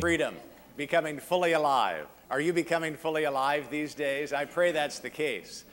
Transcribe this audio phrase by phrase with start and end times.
[0.00, 0.34] Freedom,
[0.76, 2.06] becoming fully alive.
[2.28, 4.32] Are you becoming fully alive these days?
[4.32, 5.64] I pray that's the case.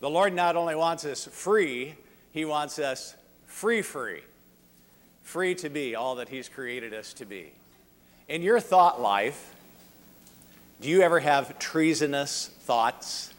[0.00, 1.96] The Lord not only wants us free,
[2.30, 4.20] He wants us free, free,
[5.24, 7.50] free to be all that He's created us to be.
[8.28, 9.54] In your thought life,
[10.80, 13.34] do you ever have treasonous thoughts?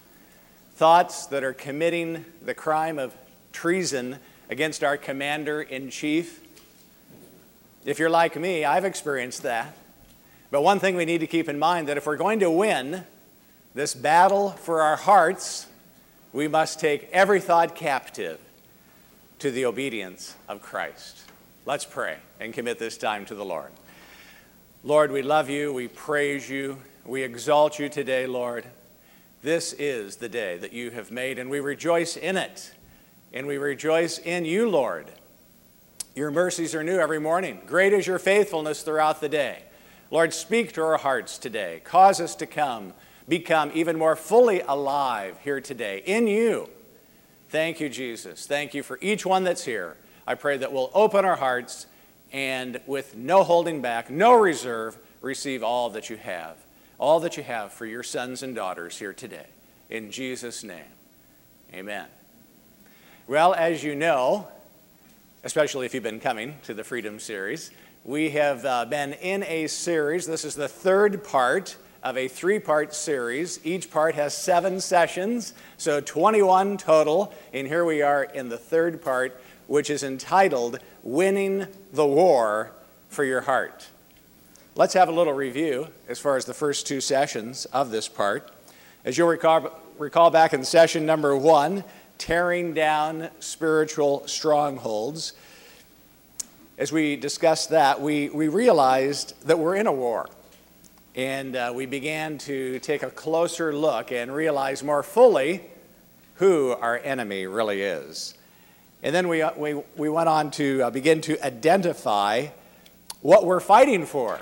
[0.76, 3.15] Thoughts that are committing the crime of
[3.54, 4.17] treason
[4.49, 6.41] against our commander in chief?
[7.85, 9.76] If you're like me, I've experienced that.
[10.52, 13.03] But one thing we need to keep in mind that if we're going to win
[13.76, 15.68] this battle for our hearts,
[16.34, 18.40] we must take every thought captive
[19.40, 21.23] to the obedience of Christ.
[21.65, 23.71] Let's pray and commit this time to the Lord.
[24.84, 28.66] Lord, we love you, we praise you, we exalt you today, Lord.
[29.43, 32.73] This is the day that you have made, and we rejoice in it.
[33.34, 35.05] And we rejoice in you, Lord.
[36.16, 37.62] Your mercies are new every morning.
[37.66, 39.63] Great is your faithfulness throughout the day.
[40.12, 41.82] Lord, speak to our hearts today.
[41.84, 42.93] Cause us to come,
[43.27, 46.70] become even more fully alive here today in you.
[47.49, 48.48] Thank you, Jesus.
[48.48, 49.96] Thank you for each one that's here.
[50.26, 51.88] I pray that we'll open our hearts
[52.32, 56.57] and with no holding back, no reserve, receive all that you have,
[56.99, 59.48] all that you have for your sons and daughters here today.
[59.90, 60.84] In Jesus' name,
[61.73, 62.05] amen.
[63.27, 64.47] Well, as you know,
[65.44, 67.72] especially if you've been coming to the Freedom Series,
[68.09, 70.25] we have uh, been in a series.
[70.25, 73.59] This is the third part of a three part series.
[73.63, 77.31] Each part has seven sessions, so 21 total.
[77.53, 82.72] And here we are in the third part, which is entitled Winning the War
[83.09, 83.89] for Your Heart.
[84.73, 88.51] Let's have a little review as far as the first two sessions of this part.
[89.06, 91.83] As you'll recall, recall back in session number one,
[92.17, 95.33] tearing down spiritual strongholds.
[96.79, 100.29] As we discussed that, we, we realized that we're in a war.
[101.13, 105.62] And uh, we began to take a closer look and realize more fully
[106.35, 108.34] who our enemy really is.
[109.03, 112.47] And then we, uh, we, we went on to uh, begin to identify
[113.19, 114.39] what we're fighting for.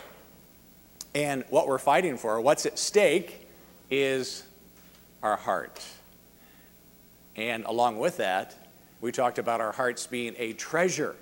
[1.16, 3.48] And what we're fighting for, what's at stake,
[3.90, 4.44] is
[5.24, 5.84] our heart.
[7.36, 8.54] And along with that,
[9.02, 11.16] we talked about our hearts being a treasure.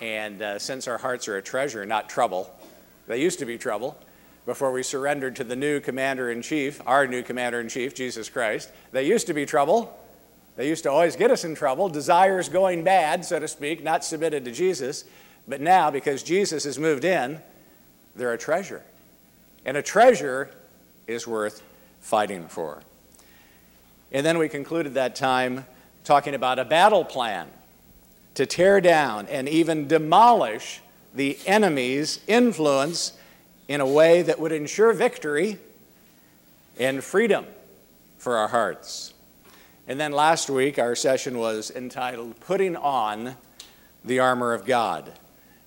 [0.00, 2.50] And uh, since our hearts are a treasure, not trouble,
[3.06, 3.98] they used to be trouble
[4.44, 8.28] before we surrendered to the new commander in chief, our new commander in chief, Jesus
[8.28, 8.70] Christ.
[8.92, 9.98] They used to be trouble.
[10.56, 14.04] They used to always get us in trouble, desires going bad, so to speak, not
[14.04, 15.04] submitted to Jesus.
[15.48, 17.40] But now, because Jesus has moved in,
[18.14, 18.82] they're a treasure.
[19.64, 20.50] And a treasure
[21.06, 21.62] is worth
[22.00, 22.82] fighting for.
[24.12, 25.66] And then we concluded that time
[26.04, 27.48] talking about a battle plan
[28.36, 30.80] to tear down and even demolish
[31.14, 33.12] the enemy's influence
[33.68, 35.58] in a way that would ensure victory
[36.78, 37.44] and freedom
[38.18, 39.12] for our hearts.
[39.88, 43.34] And then last week, our session was entitled Putting On
[44.04, 45.12] the Armor of God,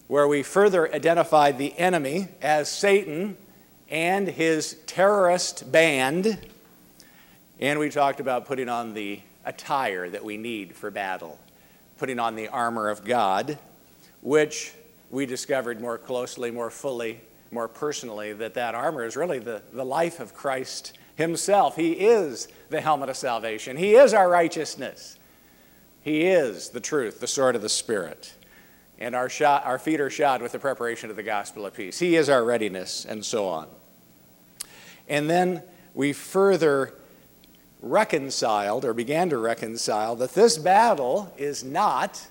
[0.08, 3.38] where we further identified the enemy as Satan
[3.90, 6.40] and his terrorist band
[7.60, 11.38] and we talked about putting on the attire that we need for battle,
[12.00, 13.58] putting on the armor of God,
[14.22, 14.74] which
[15.12, 17.20] we discovered more closely, more fully,
[17.52, 21.76] more personally, that that armor is really the, the life of Christ himself.
[21.76, 23.76] He is the helmet of salvation.
[23.76, 25.18] He is our righteousness.
[26.02, 28.34] He is the truth, the sword of the Spirit.
[28.98, 32.00] And our, shot, our feet are shod with the preparation of the gospel of peace.
[32.00, 33.68] He is our readiness, and so on.
[35.08, 35.64] And then
[35.94, 36.94] we further
[37.82, 42.28] reconciled or began to reconcile that this battle is not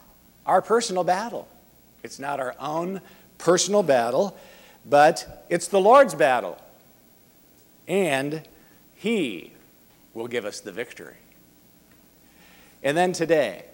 [0.46, 1.48] our personal battle.
[2.02, 3.00] It's not our own
[3.38, 4.36] personal battle,
[4.84, 6.58] but it's the Lord's battle.
[7.86, 8.42] And
[8.94, 9.52] He
[10.14, 11.16] will give us the victory.
[12.82, 13.64] And then today,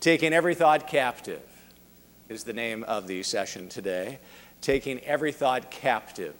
[0.00, 1.42] taking every thought captive
[2.28, 4.18] is the name of the session today.
[4.60, 6.34] Taking every thought captive.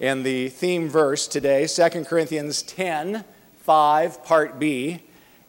[0.00, 3.24] And the theme verse today, 2 Corinthians 10
[3.68, 4.98] 5, Part B,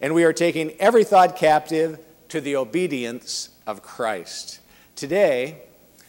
[0.01, 4.59] and we are taking every thought captive to the obedience of Christ.
[4.97, 5.61] Today,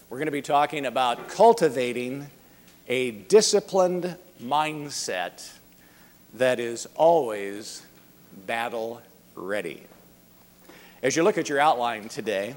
[0.09, 2.27] we're going to be talking about cultivating
[2.89, 5.53] a disciplined mindset
[6.35, 7.87] that is always
[8.45, 9.01] battle
[9.37, 9.85] ready.
[11.05, 12.57] As you look at your outline today,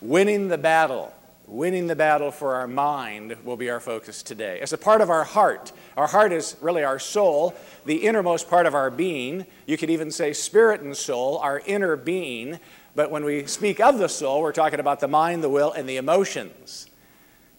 [0.00, 1.12] winning the battle
[1.50, 4.60] Winning the battle for our mind will be our focus today.
[4.60, 8.66] As a part of our heart, our heart is really our soul, the innermost part
[8.66, 9.44] of our being.
[9.66, 12.60] You could even say spirit and soul, our inner being.
[12.94, 15.88] But when we speak of the soul, we're talking about the mind, the will, and
[15.88, 16.86] the emotions.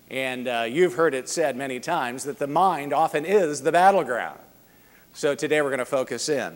[0.10, 4.40] And uh, you've heard it said many times that the mind often is the battleground.
[5.12, 6.56] So today we're going to focus in.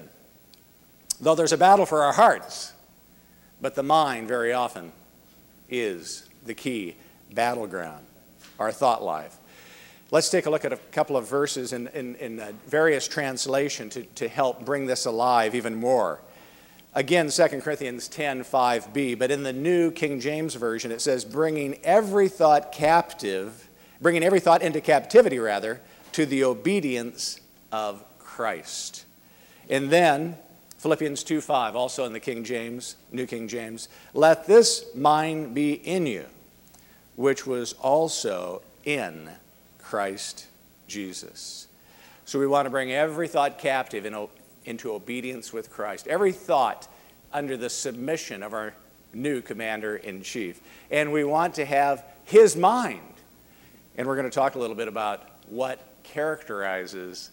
[1.19, 2.71] Though there's a battle for our hearts,
[3.59, 4.93] but the mind very often
[5.67, 6.95] is the key
[7.33, 8.05] battleground,
[8.59, 9.37] our thought life.
[10.11, 13.89] Let's take a look at a couple of verses in, in, in uh, various translation
[13.89, 16.19] to, to help bring this alive even more.
[16.93, 21.77] Again, 2 Corinthians 10 5b, but in the New King James Version it says, bringing
[21.83, 23.67] every thought captive,
[23.99, 25.81] bringing every thought into captivity, rather,
[26.13, 27.41] to the obedience
[27.71, 29.05] of Christ.
[29.69, 30.37] And then
[30.77, 35.73] Philippians 2 5, also in the King James, New King James, let this mind be
[35.73, 36.25] in you,
[37.15, 39.29] which was also in
[39.79, 40.47] Christ
[40.87, 41.67] Jesus.
[42.25, 44.27] So we want to bring every thought captive in,
[44.65, 46.87] into obedience with Christ, every thought
[47.31, 48.73] under the submission of our
[49.13, 50.59] new commander in chief.
[50.91, 53.01] And we want to have his mind.
[53.97, 57.31] And we're going to talk a little bit about what characterizes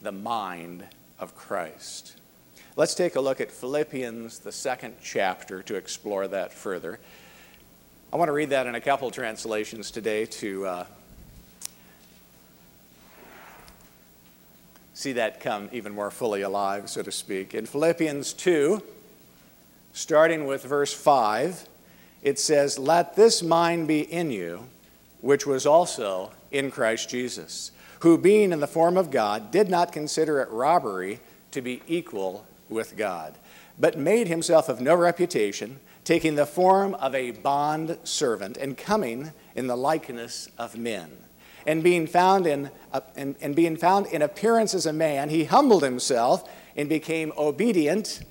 [0.00, 0.84] the mind
[1.18, 2.14] of Christ.
[2.76, 7.00] Let's take a look at Philippians, the second chapter, to explore that further.
[8.10, 10.84] I want to read that in a couple translations today to uh,
[14.94, 17.52] see that come even more fully alive, so to speak.
[17.52, 18.82] In Philippians 2,
[19.92, 21.68] starting with verse 5,
[22.22, 24.68] it says, Let this mind be in you,
[25.20, 29.92] which was also in Christ Jesus, who, being in the form of God, did not
[29.92, 31.20] consider it robbery
[31.50, 33.34] to be equal with God,
[33.78, 35.78] but made himself of no reputation,
[36.08, 41.10] taking the form of a bond servant and coming in the likeness of men
[41.66, 45.44] and being found in, uh, and, and being found in appearance as a man, he
[45.44, 48.22] humbled himself and became obedient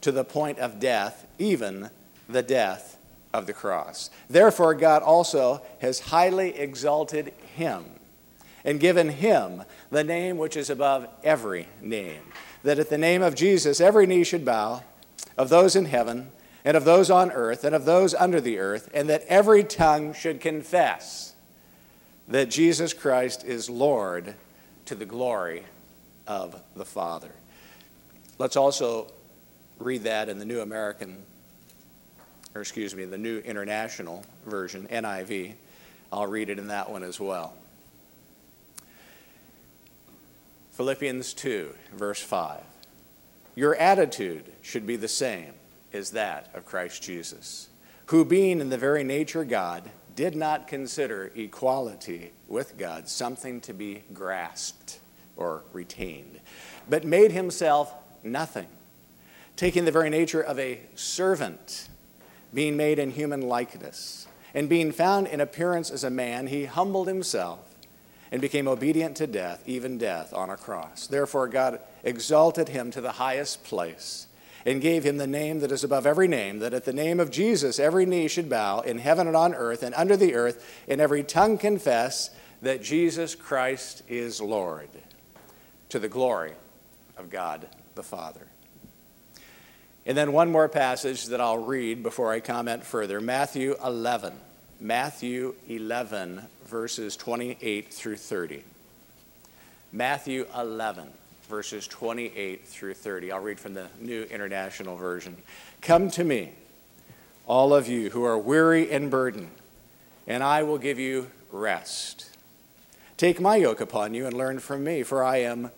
[0.00, 1.90] to the point of death, even
[2.26, 2.96] the death
[3.34, 4.08] of the cross.
[4.30, 7.84] Therefore, God also has highly exalted him
[8.64, 12.22] and given him the name which is above every name,
[12.62, 14.82] that at the name of Jesus every knee should bow,
[15.36, 16.30] of those in heaven,
[16.64, 20.14] and of those on earth, and of those under the earth, and that every tongue
[20.14, 21.34] should confess
[22.28, 24.34] that Jesus Christ is Lord
[24.86, 25.64] to the glory
[26.26, 27.32] of the Father.
[28.38, 29.12] Let's also
[29.78, 31.16] read that in the New American,
[32.54, 35.54] or excuse me, the New International Version, NIV.
[36.12, 37.54] I'll read it in that one as well.
[40.72, 42.60] Philippians 2, verse 5.
[43.54, 45.52] Your attitude should be the same
[45.92, 47.68] as that of Christ Jesus,
[48.06, 53.72] who, being in the very nature God, did not consider equality with God something to
[53.72, 54.98] be grasped
[55.36, 56.40] or retained,
[56.88, 57.92] but made himself
[58.22, 58.68] nothing,
[59.56, 61.88] taking the very nature of a servant,
[62.52, 64.26] being made in human likeness.
[64.54, 67.60] And being found in appearance as a man, he humbled himself
[68.30, 71.06] and became obedient to death, even death on a cross.
[71.06, 74.26] Therefore, God exalted him to the highest place
[74.64, 77.30] and gave him the name that is above every name, that at the name of
[77.30, 81.00] Jesus every knee should bow in heaven and on earth and under the earth, and
[81.00, 82.30] every tongue confess
[82.62, 84.88] that Jesus Christ is Lord,
[85.88, 86.52] to the glory
[87.16, 88.46] of God the Father.
[90.04, 94.34] And then one more passage that I'll read before I comment further Matthew 11.
[94.80, 98.64] Matthew 11, verses 28 through 30.
[99.92, 101.08] Matthew 11
[101.52, 103.30] verses 28 through 30.
[103.30, 105.36] I'll read from the New International Version.
[105.82, 106.52] Come to me,
[107.46, 109.50] all of you who are weary and burdened,
[110.26, 112.34] and I will give you rest.
[113.18, 115.70] Take my yoke upon you and learn from me, for I am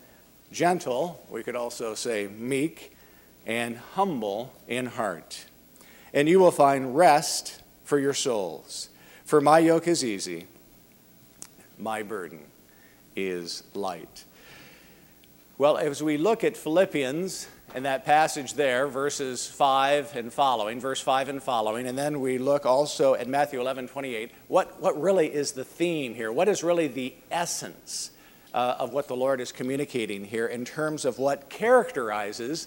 [0.53, 2.97] gentle, we could also say meek,
[3.45, 5.45] and humble in heart.
[6.13, 8.91] And you will find rest for your souls.
[9.25, 10.47] For my yoke is easy,
[11.81, 12.43] my burden
[13.17, 14.23] is light.
[15.57, 17.47] Well, as we look at Philippians
[17.77, 22.39] and that passage there, verses 5 and following, verse 5 and following, and then we
[22.39, 26.33] look also at Matthew 11 28, what, what really is the theme here?
[26.33, 28.11] What is really the essence
[28.53, 32.67] uh, of what the Lord is communicating here in terms of what characterizes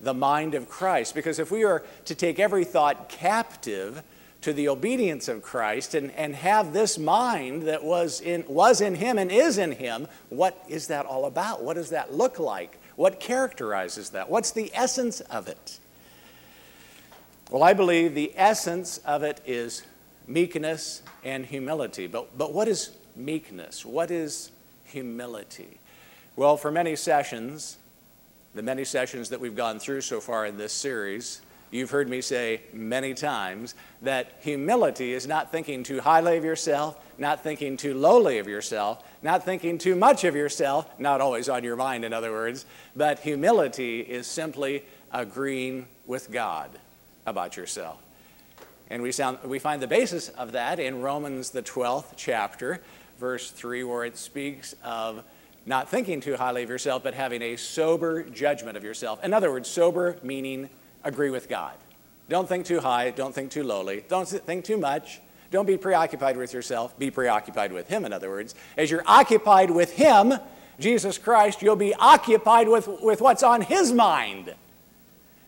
[0.00, 1.16] the mind of Christ?
[1.16, 4.04] Because if we are to take every thought captive,
[4.42, 8.94] to the obedience of Christ and, and have this mind that was in, was in
[8.94, 11.62] him and is in him, what is that all about?
[11.62, 12.78] What does that look like?
[12.96, 14.30] What characterizes that?
[14.30, 15.80] What's the essence of it?
[17.50, 19.82] Well, I believe the essence of it is
[20.26, 22.06] meekness and humility.
[22.06, 23.84] But, but what is meekness?
[23.84, 24.52] What is
[24.84, 25.80] humility?
[26.36, 27.78] Well, for many sessions,
[28.54, 31.40] the many sessions that we've gone through so far in this series,
[31.70, 36.98] You've heard me say many times that humility is not thinking too highly of yourself,
[37.18, 41.64] not thinking too lowly of yourself, not thinking too much of yourself, not always on
[41.64, 42.64] your mind, in other words,
[42.96, 44.82] but humility is simply
[45.12, 46.70] agreeing with God
[47.26, 47.98] about yourself.
[48.88, 52.80] And we, sound, we find the basis of that in Romans, the 12th chapter,
[53.20, 55.22] verse 3, where it speaks of
[55.66, 59.22] not thinking too highly of yourself, but having a sober judgment of yourself.
[59.22, 60.70] In other words, sober meaning
[61.04, 61.74] agree with God.
[62.28, 65.20] Don't think too high, don't think too lowly, don't think too much.
[65.50, 68.54] Don't be preoccupied with yourself, be preoccupied with Him, in other words.
[68.76, 70.34] As you're occupied with Him,
[70.78, 74.54] Jesus Christ, you'll be occupied with, with what's on His mind.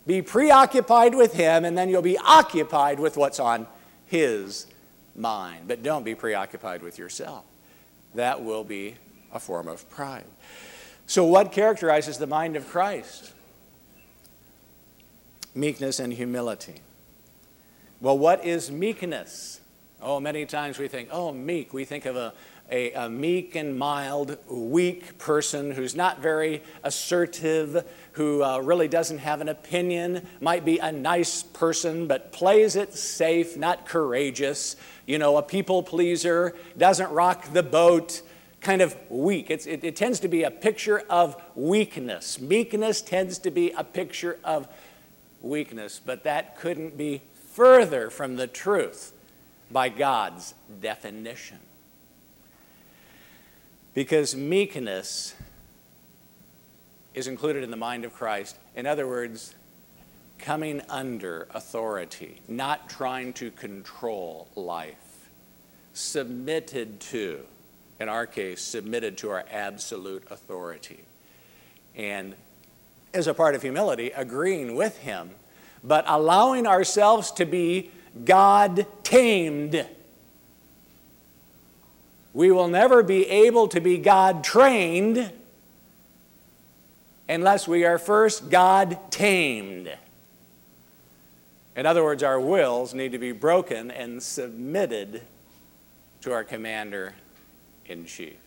[0.07, 3.67] Be preoccupied with Him, and then you'll be occupied with what's on
[4.07, 4.65] His
[5.15, 5.67] mind.
[5.67, 7.45] But don't be preoccupied with yourself.
[8.15, 8.95] That will be
[9.31, 10.25] a form of pride.
[11.05, 13.33] So, what characterizes the mind of Christ?
[15.53, 16.81] Meekness and humility.
[17.99, 19.59] Well, what is meekness?
[20.01, 21.73] Oh, many times we think, oh, meek.
[21.73, 22.33] We think of a,
[22.71, 29.19] a, a, meek and mild, weak person who's not very assertive, who uh, really doesn't
[29.19, 35.19] have an opinion, might be a nice person, but plays it safe, not courageous, you
[35.19, 38.21] know, a people pleaser, doesn't rock the boat,
[38.61, 39.51] kind of weak.
[39.51, 42.39] It, it tends to be a picture of weakness.
[42.39, 44.67] Meekness tends to be a picture of
[45.41, 47.21] weakness, but that couldn't be
[47.53, 49.13] further from the truth
[49.69, 51.59] by God's definition.
[53.93, 55.35] Because meekness
[57.13, 58.55] is included in the mind of Christ.
[58.75, 59.53] In other words,
[60.39, 65.29] coming under authority, not trying to control life,
[65.93, 67.41] submitted to,
[67.99, 71.03] in our case, submitted to our absolute authority.
[71.95, 72.35] And
[73.13, 75.31] as a part of humility, agreeing with Him,
[75.83, 77.91] but allowing ourselves to be
[78.25, 79.85] God tamed.
[82.33, 85.31] We will never be able to be God trained
[87.27, 89.91] unless we are first God tamed.
[91.75, 95.21] In other words, our wills need to be broken and submitted
[96.21, 97.13] to our commander
[97.85, 98.37] in chief.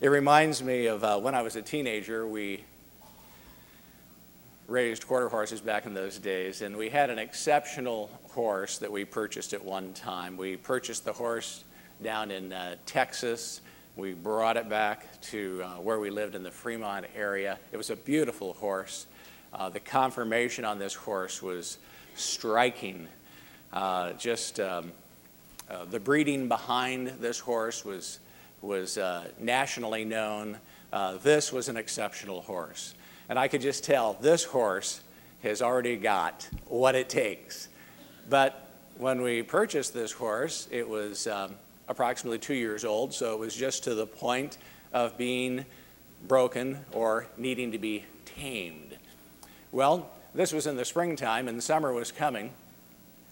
[0.00, 2.64] It reminds me of uh, when I was a teenager, we
[4.68, 9.04] raised quarter horses back in those days, and we had an exceptional horse that we
[9.04, 10.36] purchased at one time.
[10.36, 11.64] We purchased the horse
[12.02, 13.60] down in uh, Texas.
[13.96, 17.58] We brought it back to uh, where we lived in the Fremont area.
[17.72, 19.06] It was a beautiful horse.
[19.52, 21.78] Uh, the conformation on this horse was
[22.14, 23.08] striking.
[23.72, 24.92] Uh, just um,
[25.70, 28.18] uh, the breeding behind this horse was,
[28.62, 30.56] was uh, nationally known.
[31.22, 32.94] this was an exceptional horse.
[33.32, 35.00] And I could just tell this horse
[35.42, 37.68] has already got what it takes.
[38.28, 41.54] But when we purchased this horse, it was um,
[41.88, 44.58] approximately two years old, so it was just to the point
[44.92, 45.64] of being
[46.28, 48.98] broken or needing to be tamed.
[49.70, 52.52] Well, this was in the springtime, and summer was coming,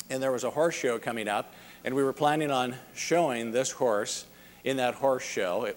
[0.09, 1.52] and there was a horse show coming up,
[1.85, 4.25] and we were planning on showing this horse
[4.64, 5.64] in that horse show.
[5.64, 5.76] It,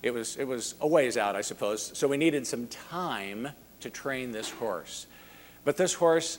[0.00, 3.48] it, was, it was a ways out, I suppose, so we needed some time
[3.84, 5.06] to train this horse.
[5.64, 6.38] But this horse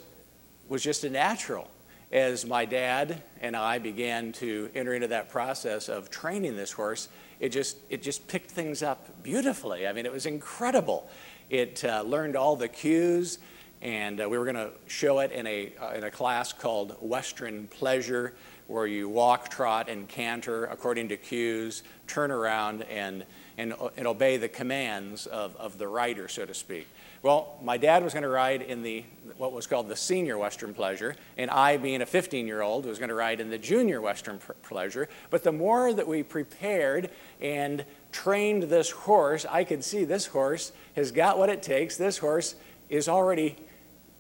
[0.68, 1.70] was just a natural.
[2.12, 7.08] As my dad and I began to enter into that process of training this horse,
[7.40, 9.88] it just, it just picked things up beautifully.
[9.88, 11.10] I mean, it was incredible.
[11.50, 13.40] It uh, learned all the cues,
[13.82, 16.96] and uh, we were going to show it in a, uh, in a class called
[17.00, 18.34] Western Pleasure,
[18.68, 23.26] where you walk, trot, and canter according to cues, turn around, and,
[23.58, 26.88] and, and obey the commands of, of the rider, so to speak.
[27.26, 29.04] Well, my dad was going to ride in the
[29.38, 33.00] what was called the senior Western Pleasure, and I, being a 15 year old, was
[33.00, 35.10] going to ride in the junior Western Pleasure.
[35.32, 37.10] But the more that we prepared
[37.42, 41.98] and trained this horse, I could see this horse has got what it takes.
[41.98, 42.54] This horse
[42.90, 43.58] is already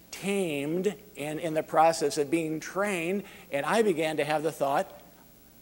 [0.09, 3.21] tamed and in the process of being trained,
[3.51, 4.99] and I began to have the thought,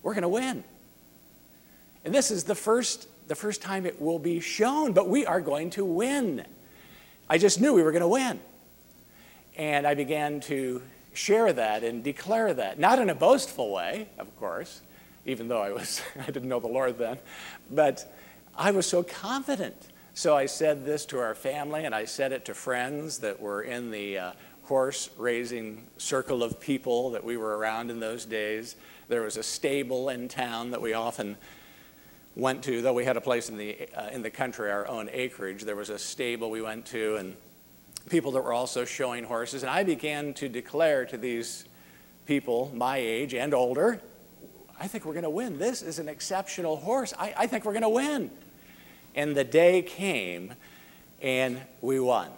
[0.02, 0.64] we're going to win.
[2.06, 5.42] And this is the first, the first time it will be shown, but we are
[5.42, 6.46] going to win.
[7.30, 8.40] I just knew we were going to win.
[9.56, 10.82] And I began to
[11.14, 14.82] share that and declare that, not in a boastful way, of course,
[15.26, 17.18] even though I was I didn't know the Lord then,
[17.70, 18.12] but
[18.58, 19.76] I was so confident.
[20.16, 23.64] So I said this to our family, and I said it to friends that were
[23.64, 24.32] in the uh,
[24.64, 28.76] horse raising circle of people that we were around in those days.
[29.08, 31.36] There was a stable in town that we often
[32.36, 35.10] went to, though we had a place in the, uh, in the country, our own
[35.12, 37.36] acreage, there was a stable we went to, and
[38.10, 39.64] people that were also showing horses.
[39.64, 41.66] And I began to declare to these
[42.26, 44.00] people my age and older,
[44.80, 45.60] I think we're going to win.
[45.60, 47.14] This is an exceptional horse.
[47.18, 48.32] I, I think we're going to win.
[49.16, 50.54] And the day came
[51.22, 52.30] and we won.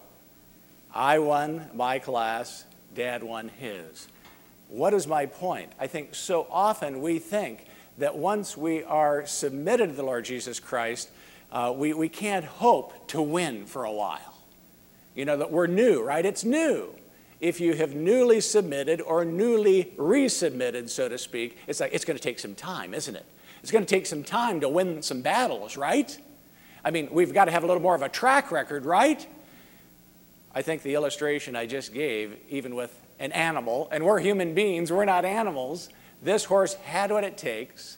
[0.94, 4.08] I won my class, Dad won his.
[4.70, 5.72] What is my point?
[5.80, 7.66] I think so often we think
[7.98, 11.10] that once we are submitted to the Lord Jesus Christ,
[11.52, 14.42] uh, we, we can't hope to win for a while.
[15.16, 16.26] You know, that we're new, right?
[16.26, 16.94] It's new.
[17.40, 22.18] If you have newly submitted or newly resubmitted, so to speak, it's like it's going
[22.18, 23.26] to take some time, isn't it?
[23.62, 26.18] It's going to take some time to win some battles, right?
[26.84, 29.26] I mean, we've got to have a little more of a track record, right?
[30.54, 34.92] I think the illustration I just gave, even with an animal, and we're human beings,
[34.92, 35.90] we're not animals,
[36.26, 37.98] this horse had what it takes.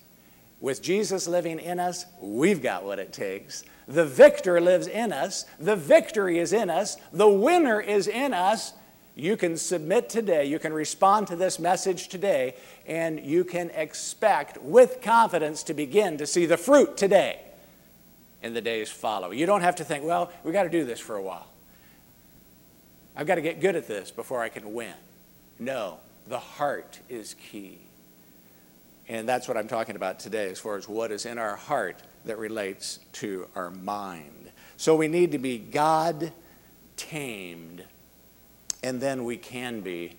[0.59, 3.63] With Jesus living in us, we've got what it takes.
[3.87, 5.45] The victor lives in us.
[5.59, 6.97] The victory is in us.
[7.13, 8.73] The winner is in us.
[9.15, 10.45] You can submit today.
[10.45, 12.55] You can respond to this message today,
[12.85, 17.39] and you can expect with confidence to begin to see the fruit today
[18.43, 19.31] in the days follow.
[19.31, 21.47] You don't have to think, well, we've got to do this for a while.
[23.15, 24.93] I've got to get good at this before I can win.
[25.59, 27.86] No, the heart is key.
[29.07, 32.01] And that's what I'm talking about today as far as what is in our heart
[32.25, 34.51] that relates to our mind.
[34.75, 36.31] So we need to be God
[36.97, 37.83] tamed,
[38.83, 40.15] and then we can be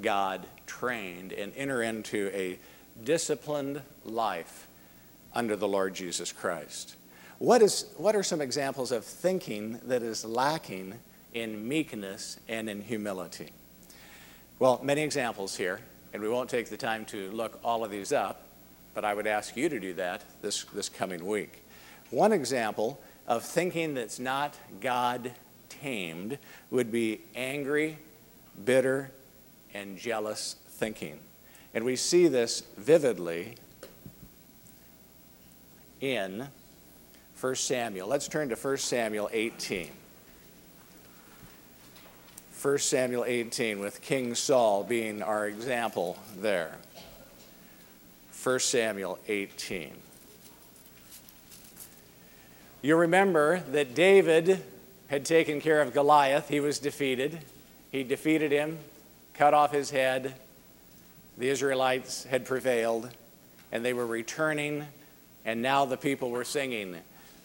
[0.00, 2.58] God trained and enter into a
[3.04, 4.66] disciplined life
[5.34, 6.96] under the Lord Jesus Christ.
[7.38, 10.94] What, is, what are some examples of thinking that is lacking
[11.34, 13.50] in meekness and in humility?
[14.58, 15.80] Well, many examples here
[16.12, 18.42] and we won't take the time to look all of these up,
[18.94, 21.62] but I would ask you to do that this, this coming week.
[22.10, 25.32] One example of thinking that's not God
[25.68, 26.38] tamed
[26.70, 27.98] would be angry,
[28.64, 29.10] bitter,
[29.72, 31.18] and jealous thinking.
[31.72, 33.54] And we see this vividly
[36.00, 36.48] in
[37.40, 38.08] 1 Samuel.
[38.08, 39.90] Let's turn to 1 Samuel 18.
[42.62, 46.76] 1 Samuel 18, with King Saul being our example there.
[48.42, 49.92] 1 Samuel 18.
[52.82, 54.62] You remember that David
[55.08, 56.50] had taken care of Goliath.
[56.50, 57.38] He was defeated.
[57.92, 58.78] He defeated him,
[59.32, 60.34] cut off his head.
[61.38, 63.08] The Israelites had prevailed,
[63.72, 64.84] and they were returning,
[65.46, 66.96] and now the people were singing,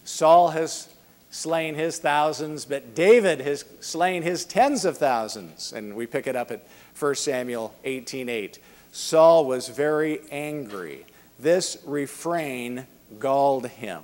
[0.03, 0.89] Saul has
[1.35, 5.73] slain his thousands, but David has slain his tens of thousands.
[5.73, 6.65] And we pick it up at
[6.97, 8.59] 1 Samuel 18:8.
[8.93, 11.05] Saul was very angry.
[11.37, 12.87] This refrain
[13.19, 14.03] galled him.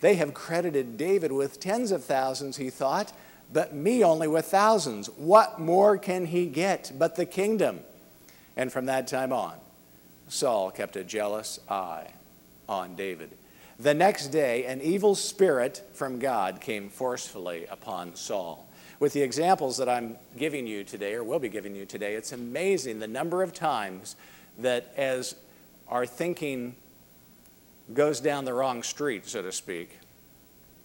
[0.00, 3.12] They have credited David with tens of thousands, he thought,
[3.50, 5.06] but me only with thousands.
[5.16, 7.80] What more can he get but the kingdom?
[8.54, 9.54] And from that time on,
[10.28, 12.12] Saul kept a jealous eye
[12.68, 13.30] on David.
[13.82, 18.64] The next day, an evil spirit from God came forcefully upon Saul.
[19.00, 22.30] With the examples that I'm giving you today, or will be giving you today, it's
[22.30, 24.14] amazing the number of times
[24.58, 25.34] that as
[25.88, 26.76] our thinking
[27.92, 29.98] goes down the wrong street, so to speak,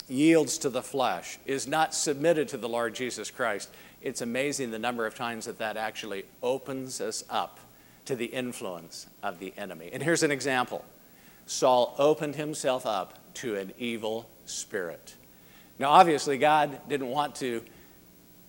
[0.09, 3.69] yields to the flesh, is not submitted to the Lord Jesus Christ,
[4.01, 7.59] it's amazing the number of times that that actually opens us up
[8.05, 9.91] to the influence of the enemy.
[9.93, 10.83] And here's an example.
[11.47, 15.15] Saul opened himself up to an evil spirit.
[15.79, 17.63] Now, obviously, God didn't want to,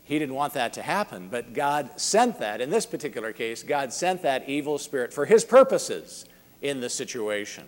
[0.05, 2.61] he didn't want that to happen, but God sent that.
[2.61, 6.27] In this particular case, God sent that evil spirit for his purposes
[6.61, 7.65] in the situation.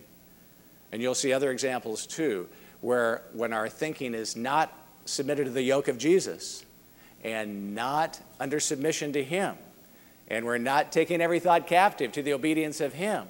[0.93, 2.49] And you'll see other examples too,
[2.81, 4.73] where when our thinking is not
[5.05, 6.65] submitted to the yoke of Jesus
[7.23, 9.57] and not under submission to him,
[10.29, 13.27] and we're not taking every thought captive to the obedience of him,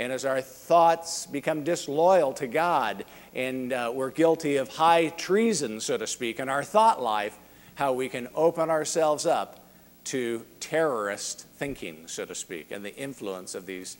[0.00, 5.78] and as our thoughts become disloyal to God and uh, we're guilty of high treason,
[5.78, 7.36] so to speak, in our thought life,
[7.74, 9.62] how we can open ourselves up
[10.04, 13.98] to terrorist thinking, so to speak, and the influence of these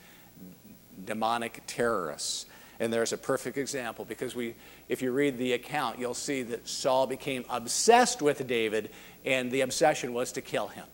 [1.05, 2.47] demonic terrorists.
[2.81, 4.55] And there's a perfect example because we,
[4.89, 8.89] if you read the account, you'll see that Saul became obsessed with David,
[9.27, 10.87] and the obsession was to kill him.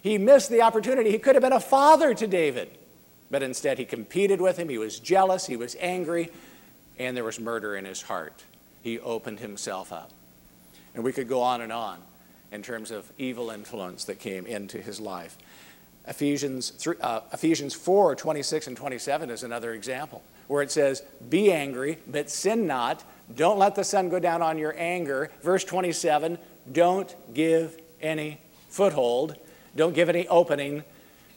[0.00, 1.10] He missed the opportunity.
[1.10, 2.78] He could have been a father to David.
[3.30, 4.68] But instead, he competed with him.
[4.68, 5.46] He was jealous.
[5.46, 6.30] He was angry.
[6.98, 8.44] And there was murder in his heart.
[8.82, 10.10] He opened himself up.
[10.94, 11.98] And we could go on and on
[12.50, 15.38] in terms of evil influence that came into his life.
[16.08, 21.52] Ephesians, 3, uh, Ephesians 4 26 and 27 is another example where it says, Be
[21.52, 23.04] angry, but sin not.
[23.36, 25.30] Don't let the sun go down on your anger.
[25.42, 26.38] Verse 27
[26.72, 28.38] don't give any
[28.68, 29.36] foothold,
[29.74, 30.84] don't give any opening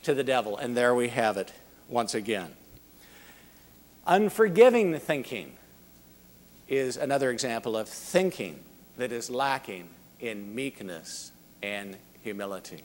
[0.04, 0.58] to the devil.
[0.58, 1.52] And there we have it
[1.88, 2.52] once again.
[4.06, 5.54] Unforgiving thinking
[6.68, 8.60] is another example of thinking
[8.98, 9.88] that is lacking
[10.20, 12.84] in meekness and humility.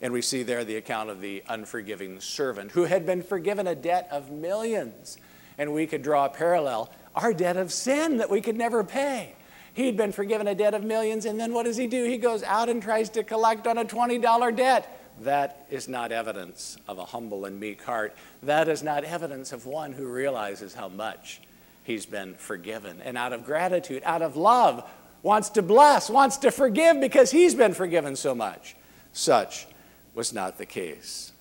[0.00, 3.74] And we see there the account of the unforgiving servant who had been forgiven a
[3.74, 5.16] debt of millions.
[5.58, 9.32] And we could draw a parallel our debt of sin that we could never pay.
[9.72, 12.04] He'd been forgiven a debt of millions, and then what does he do?
[12.04, 15.05] He goes out and tries to collect on a $20 debt.
[15.22, 18.14] That is not evidence of a humble and meek heart.
[18.42, 21.40] That is not evidence of one who realizes how much
[21.84, 23.00] he's been forgiven.
[23.02, 24.88] And out of gratitude, out of love,
[25.22, 28.76] wants to bless, wants to forgive because he's been forgiven so much.
[29.12, 29.66] Such
[30.14, 31.32] was not the case.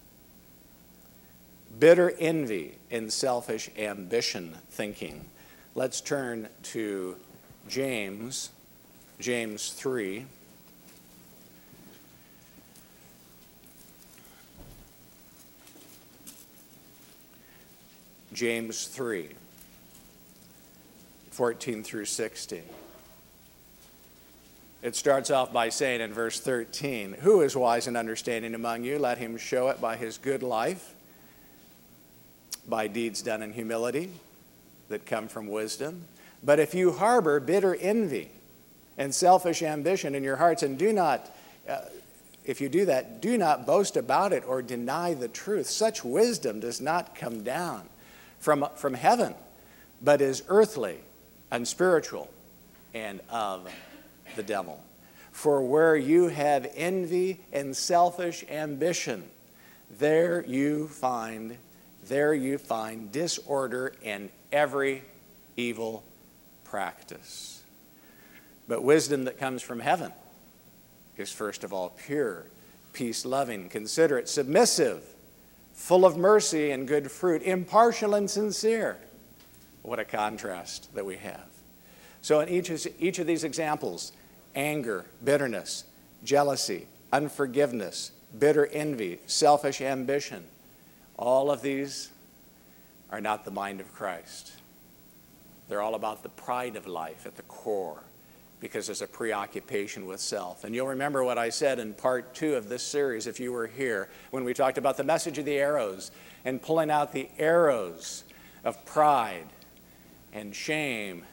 [1.77, 5.25] Bitter envy and selfish ambition thinking.
[5.73, 7.17] Let's turn to
[7.67, 8.51] James,
[9.19, 10.25] James 3.
[18.35, 19.29] James 3,
[21.31, 22.61] 14 through 16.
[24.81, 28.99] It starts off by saying in verse 13, Who is wise and understanding among you?
[28.99, 30.95] Let him show it by his good life,
[32.67, 34.11] by deeds done in humility
[34.89, 36.03] that come from wisdom.
[36.43, 38.31] But if you harbor bitter envy
[38.97, 41.33] and selfish ambition in your hearts, and do not,
[41.69, 41.83] uh,
[42.43, 45.67] if you do that, do not boast about it or deny the truth.
[45.67, 47.87] Such wisdom does not come down
[48.45, 49.33] from, from heaven,
[50.03, 50.99] but is earthly,
[51.51, 52.29] unspiritual,
[52.93, 53.67] and of
[54.35, 54.79] the devil.
[55.31, 59.23] For where you have envy and selfish ambition,
[59.97, 61.57] there you find,
[62.07, 65.01] there you find disorder and every
[65.57, 66.03] evil
[66.65, 67.63] practice.
[68.67, 70.11] But wisdom that comes from heaven
[71.17, 72.45] is first of all pure,
[72.93, 75.14] peace loving, considerate, submissive
[75.75, 78.97] full of mercy and good fruit, impartial and sincere.
[79.83, 81.45] What a contrast that we have.
[82.21, 84.11] So, in each, each of these examples,
[84.55, 85.83] anger, bitterness,
[86.23, 90.43] jealousy, unforgiveness, bitter envy, selfish ambition,
[91.17, 92.09] all of these
[93.11, 94.53] are not the mind of Christ.
[95.69, 98.03] They're all about the pride of life at the core
[98.59, 100.63] because there's a preoccupation with self.
[100.63, 103.67] And you'll remember what I said in part two of this series if you were
[103.67, 106.11] here when we talked about the message of the arrows
[106.45, 108.23] and pulling out the arrows
[108.63, 109.47] of pride
[110.33, 111.25] and shame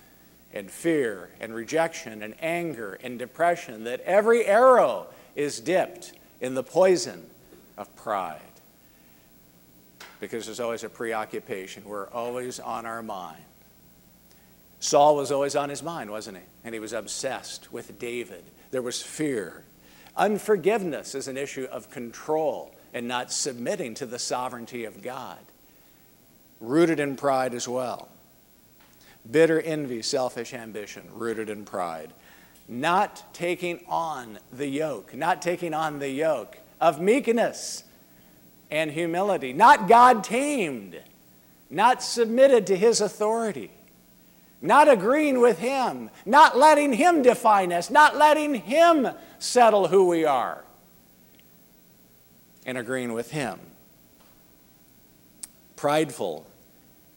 [0.52, 6.62] and fear and rejection and anger and depression, that every arrow is dipped in the
[6.62, 7.24] poison
[7.78, 8.40] of pride.
[10.20, 11.84] Because there's always a preoccupation.
[11.84, 13.42] We're always on our mind.
[14.82, 16.42] Saul was always on his mind, wasn't he?
[16.64, 18.42] And he was obsessed with David.
[18.72, 19.62] There was fear.
[20.16, 25.38] Unforgiveness is an issue of control and not submitting to the sovereignty of God,
[26.60, 28.08] rooted in pride as well.
[29.30, 32.10] Bitter envy, selfish ambition, rooted in pride.
[32.66, 37.84] Not taking on the yoke, not taking on the yoke of meekness
[38.68, 41.00] and humility, not God tamed,
[41.70, 43.70] not submitted to his authority
[44.62, 49.08] not agreeing with Him, not letting Him define us, not letting Him
[49.40, 50.64] settle who we are,
[52.64, 53.58] and agreeing with Him.
[55.74, 56.46] Prideful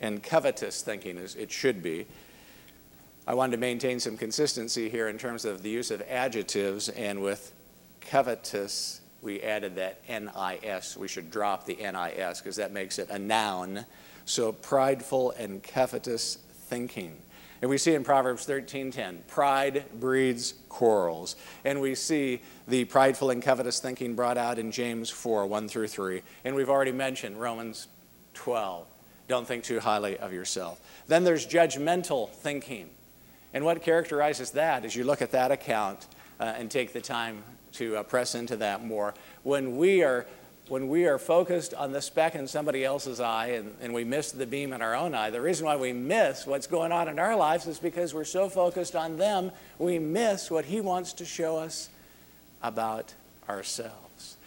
[0.02, 2.08] and covetous thinking, as it should be.
[3.28, 7.22] I wanted to maintain some consistency here in terms of the use of adjectives, and
[7.22, 7.54] with
[8.02, 10.98] covetous, we added that NIS.
[10.98, 13.86] We should drop the NIS because that makes it a noun.
[14.26, 17.16] So, prideful and covetous thinking.
[17.66, 21.36] And we see in Proverbs 13:10, pride breeds quarrels.
[21.64, 25.88] And we see the prideful and covetous thinking brought out in James 4, 1 through
[25.88, 26.22] 3.
[26.44, 27.88] And we've already mentioned Romans
[28.36, 28.86] 12.
[29.28, 30.80] Don't think too highly of yourself.
[31.08, 32.92] Then there's judgmental thinking.
[33.52, 36.06] And what characterizes that as you look at that account
[36.40, 40.28] uh, and take the time to uh, press into that more, when we are
[40.68, 44.32] when we are focused on the speck in somebody else's eye and, and we miss
[44.32, 47.20] the beam in our own eye, the reason why we miss what's going on in
[47.20, 51.26] our lives is because we're so focused on them, we miss what He wants to
[51.26, 51.90] show us
[52.64, 53.14] about
[53.48, 54.38] ourselves.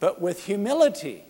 [0.00, 1.22] But with humility,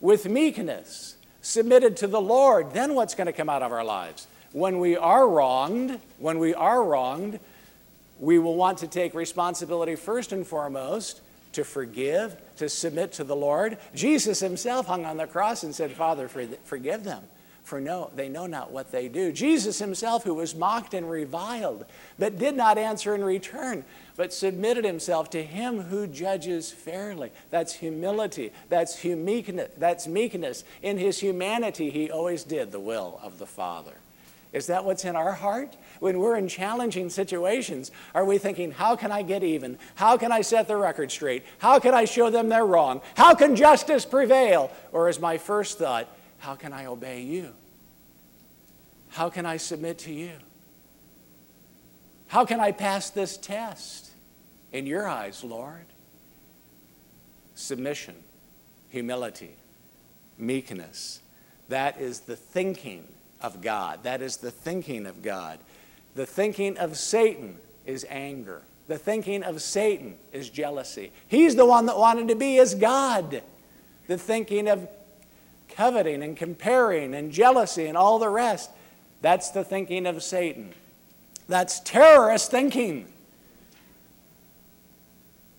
[0.00, 4.26] with meekness, submitted to the Lord, then what's going to come out of our lives?
[4.52, 7.38] When we are wronged, when we are wronged,
[8.18, 11.20] we will want to take responsibility first and foremost
[11.52, 13.76] to forgive, to submit to the Lord.
[13.92, 17.24] Jesus himself hung on the cross and said, Father, forgive them,
[17.64, 19.32] for no, they know not what they do.
[19.32, 21.84] Jesus himself, who was mocked and reviled,
[22.20, 27.32] but did not answer in return, but submitted himself to him who judges fairly.
[27.50, 28.52] That's humility.
[28.68, 29.02] That's.
[29.02, 30.64] That's meekness.
[30.82, 33.94] In his humanity, he always did the will of the Father.
[34.52, 35.76] Is that what's in our heart?
[35.98, 39.78] When we're in challenging situations, are we thinking, how can I get even?
[39.94, 41.44] How can I set the record straight?
[41.58, 43.00] How can I show them they're wrong?
[43.16, 44.70] How can justice prevail?
[44.92, 46.06] Or is my first thought,
[46.38, 47.54] how can I obey you?
[49.08, 50.32] How can I submit to you?
[52.26, 54.10] How can I pass this test
[54.70, 55.86] in your eyes, Lord?
[57.54, 58.16] Submission,
[58.88, 59.54] humility,
[60.36, 61.20] meekness.
[61.68, 63.06] That is the thinking
[63.42, 64.04] of God.
[64.04, 65.58] That is the thinking of God.
[66.14, 68.62] The thinking of Satan is anger.
[68.88, 71.12] The thinking of Satan is jealousy.
[71.28, 73.42] He's the one that wanted to be as God.
[74.06, 74.88] The thinking of
[75.68, 78.70] coveting and comparing and jealousy and all the rest,
[79.20, 80.72] that's the thinking of Satan.
[81.48, 83.06] That's terrorist thinking.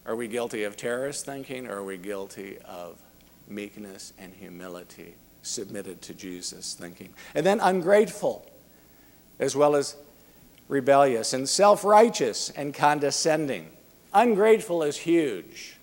[0.06, 3.02] Are we guilty of terrorist thinking or are we guilty of
[3.48, 5.15] meekness and humility?
[5.43, 7.10] Submitted to Jesus thinking.
[7.36, 8.49] And then ungrateful,
[9.39, 9.95] as well as
[10.67, 13.69] rebellious, and self righteous and condescending.
[14.13, 15.77] Ungrateful is huge.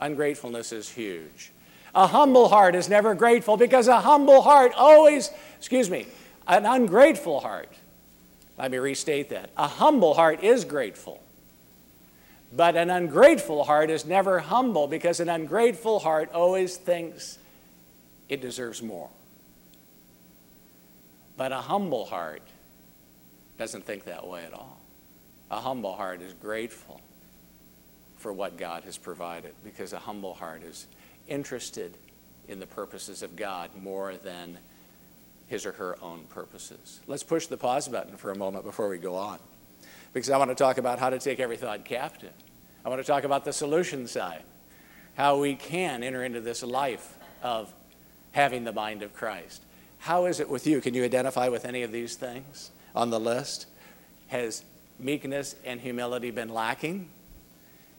[0.00, 1.50] Ungratefulness is huge.
[1.94, 6.06] A humble heart is never grateful because a humble heart always, excuse me,
[6.46, 7.72] an ungrateful heart.
[8.58, 9.50] Let me restate that.
[9.56, 11.22] A humble heart is grateful.
[12.54, 17.38] But an ungrateful heart is never humble because an ungrateful heart always thinks
[18.28, 19.10] it deserves more.
[21.36, 22.42] But a humble heart
[23.58, 24.80] doesn't think that way at all.
[25.50, 27.00] A humble heart is grateful
[28.18, 30.86] for what God has provided because a humble heart is
[31.28, 31.96] interested
[32.48, 34.58] in the purposes of God more than
[35.46, 37.00] his or her own purposes.
[37.06, 39.38] Let's push the pause button for a moment before we go on
[40.12, 42.32] because I want to talk about how to take every thought captive.
[42.84, 44.42] I want to talk about the solution side,
[45.16, 47.72] how we can enter into this life of
[48.38, 49.60] having the mind of Christ.
[49.98, 50.80] How is it with you?
[50.80, 53.66] Can you identify with any of these things on the list?
[54.28, 54.62] Has
[54.96, 57.08] meekness and humility been lacking?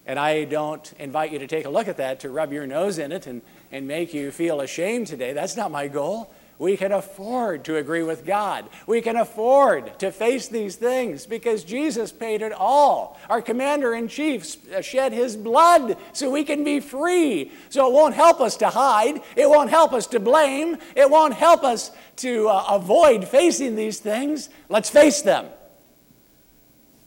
[0.05, 2.99] And I don't invite you to take a look at that to rub your nose
[2.99, 5.33] in it and, and make you feel ashamed today.
[5.33, 6.33] That's not my goal.
[6.59, 8.65] We can afford to agree with God.
[8.85, 13.17] We can afford to face these things because Jesus paid it all.
[13.29, 17.53] Our commander in chief uh, shed his blood so we can be free.
[17.69, 19.21] So it won't help us to hide.
[19.37, 20.77] It won't help us to blame.
[20.97, 24.49] It won't help us to uh, avoid facing these things.
[24.67, 25.45] Let's face them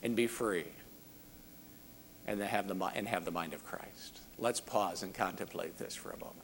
[0.03, 0.65] and be free
[2.27, 4.21] and have the, and have the mind of Christ.
[4.38, 6.38] Let's pause and contemplate this for a moment.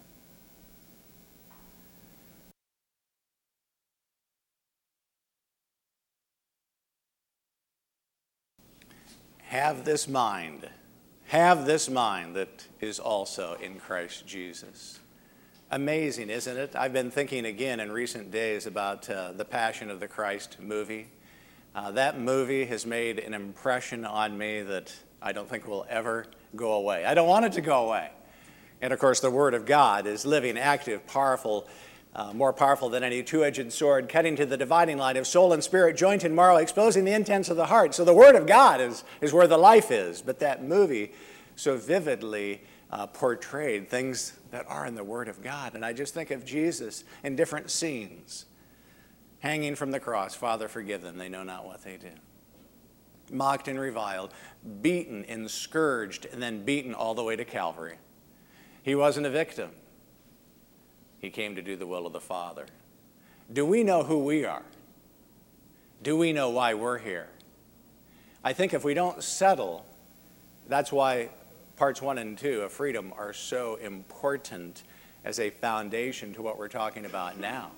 [9.58, 10.68] Have this mind.
[11.24, 15.00] Have this mind that is also in Christ Jesus.
[15.72, 16.76] Amazing, isn't it?
[16.76, 21.08] I've been thinking again in recent days about uh, the Passion of the Christ movie.
[21.74, 26.26] Uh, that movie has made an impression on me that I don't think will ever
[26.54, 27.04] go away.
[27.04, 28.10] I don't want it to go away.
[28.80, 31.66] And of course, the Word of God is living, active, powerful,
[32.14, 35.52] uh, more powerful than any two edged sword, cutting to the dividing line of soul
[35.52, 37.94] and spirit, joint and marrow, exposing the intents of the heart.
[37.94, 40.22] So the Word of God is, is where the life is.
[40.22, 41.12] But that movie
[41.56, 45.74] so vividly uh, portrayed things that are in the Word of God.
[45.74, 48.46] And I just think of Jesus in different scenes
[49.40, 52.10] hanging from the cross Father, forgive them, they know not what they do.
[53.30, 54.32] Mocked and reviled,
[54.80, 57.98] beaten and scourged, and then beaten all the way to Calvary.
[58.82, 59.70] He wasn't a victim.
[61.20, 62.66] He came to do the will of the Father.
[63.52, 64.62] Do we know who we are?
[66.02, 67.28] Do we know why we're here?
[68.44, 69.84] I think if we don't settle,
[70.68, 71.30] that's why
[71.76, 74.82] parts one and two of freedom are so important
[75.24, 77.70] as a foundation to what we're talking about now.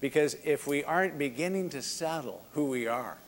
[0.00, 3.18] Because if we aren't beginning to settle who we are,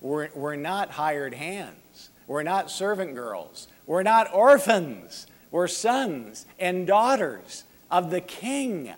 [0.00, 6.86] we're, we're not hired hands, we're not servant girls, we're not orphans, we're sons and
[6.86, 7.64] daughters
[7.94, 8.92] of the King.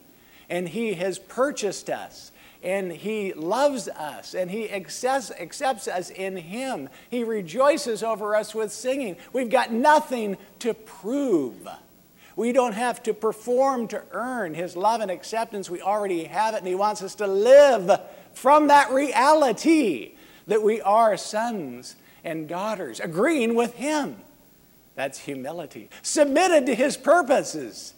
[0.49, 2.33] And He has purchased us.
[2.63, 4.35] And He loves us.
[4.35, 6.89] And He accepts, accepts us in Him.
[7.11, 9.17] He rejoices over us with singing.
[9.33, 11.69] We've got nothing to prove.
[12.35, 15.69] We don't have to perform to earn His love and acceptance.
[15.69, 16.59] We already have it.
[16.59, 18.01] And He wants us to live
[18.35, 20.13] from that reality
[20.47, 24.17] that we are sons and daughters, agreeing with Him.
[24.95, 25.91] That's humility.
[26.03, 27.93] Submitted to His purposes.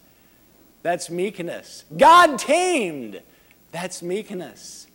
[0.81, 1.83] That's meekness.
[1.97, 3.21] God tamed
[3.71, 4.87] That's meekness.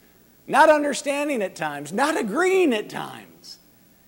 [0.47, 3.59] Not understanding at times, not agreeing at times,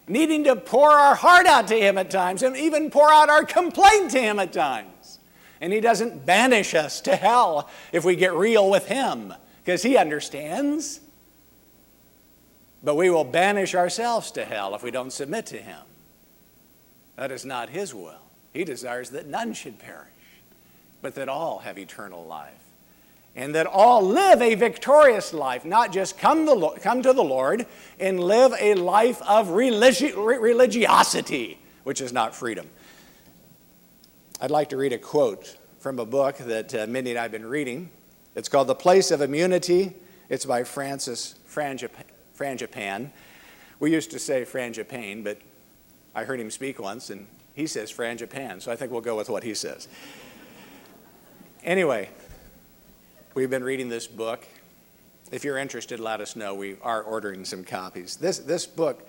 [0.07, 3.45] needing to pour our heart out to Him at times, and even pour out our
[3.45, 5.19] complaint to Him at times.
[5.61, 9.33] And He doesn't banish us to hell if we get real with Him,
[9.65, 11.01] because He understands.
[12.83, 15.81] But we will banish ourselves to hell if we don't submit to Him.
[17.17, 18.21] That is not His will.
[18.53, 20.11] He desires that none should perish,
[21.07, 22.59] but that all have eternal life.
[23.37, 27.65] And that all live a victorious life, not just come, the, come to the Lord
[28.01, 32.67] and live a life of religi- religiosity, which is not freedom.
[34.41, 37.31] I'd like to read a quote from a book that uh, Mindy and I have
[37.31, 37.91] been reading.
[38.35, 39.95] It's called The Place of Immunity.
[40.29, 43.11] It's by Francis Frangipane.
[43.79, 45.39] We used to say Frangipane, but
[46.17, 49.31] I heard him speak once, and he says frangipane, so I think we'll go with
[49.31, 49.89] what he says.
[51.67, 52.09] Anyway,
[53.35, 54.47] we've been reading this book.
[55.33, 56.55] If you're interested, let us know.
[56.55, 58.15] We are ordering some copies.
[58.15, 59.05] This, this book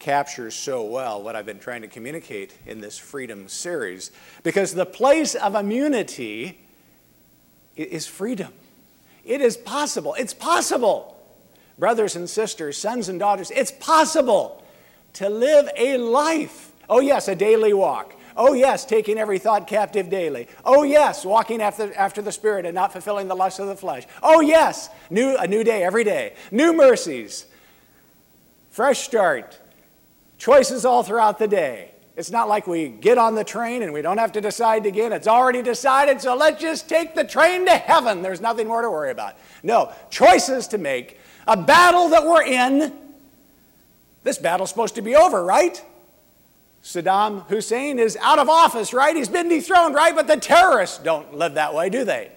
[0.00, 4.10] captures so well what I've been trying to communicate in this freedom series
[4.42, 6.58] because the place of immunity
[7.76, 8.52] is freedom.
[9.24, 10.14] It is possible.
[10.14, 11.16] It's possible.
[11.78, 14.64] Brothers and sisters, sons and daughters, it's possible
[15.12, 18.14] to live a life Oh, yes, a daily walk.
[18.36, 20.48] Oh, yes, taking every thought captive daily.
[20.64, 24.04] Oh, yes, walking after, after the Spirit and not fulfilling the lust of the flesh.
[24.22, 26.34] Oh, yes, new, a new day every day.
[26.50, 27.46] New mercies.
[28.70, 29.58] Fresh start.
[30.38, 31.92] Choices all throughout the day.
[32.16, 35.12] It's not like we get on the train and we don't have to decide again.
[35.12, 38.20] It's already decided, so let's just take the train to heaven.
[38.20, 39.36] There's nothing more to worry about.
[39.62, 41.18] No, choices to make.
[41.46, 42.92] A battle that we're in.
[44.24, 45.82] This battle's supposed to be over, right?
[46.82, 49.14] Saddam Hussein is out of office, right?
[49.14, 50.14] He's been dethroned, right?
[50.14, 52.32] But the terrorists don't live that way, do they?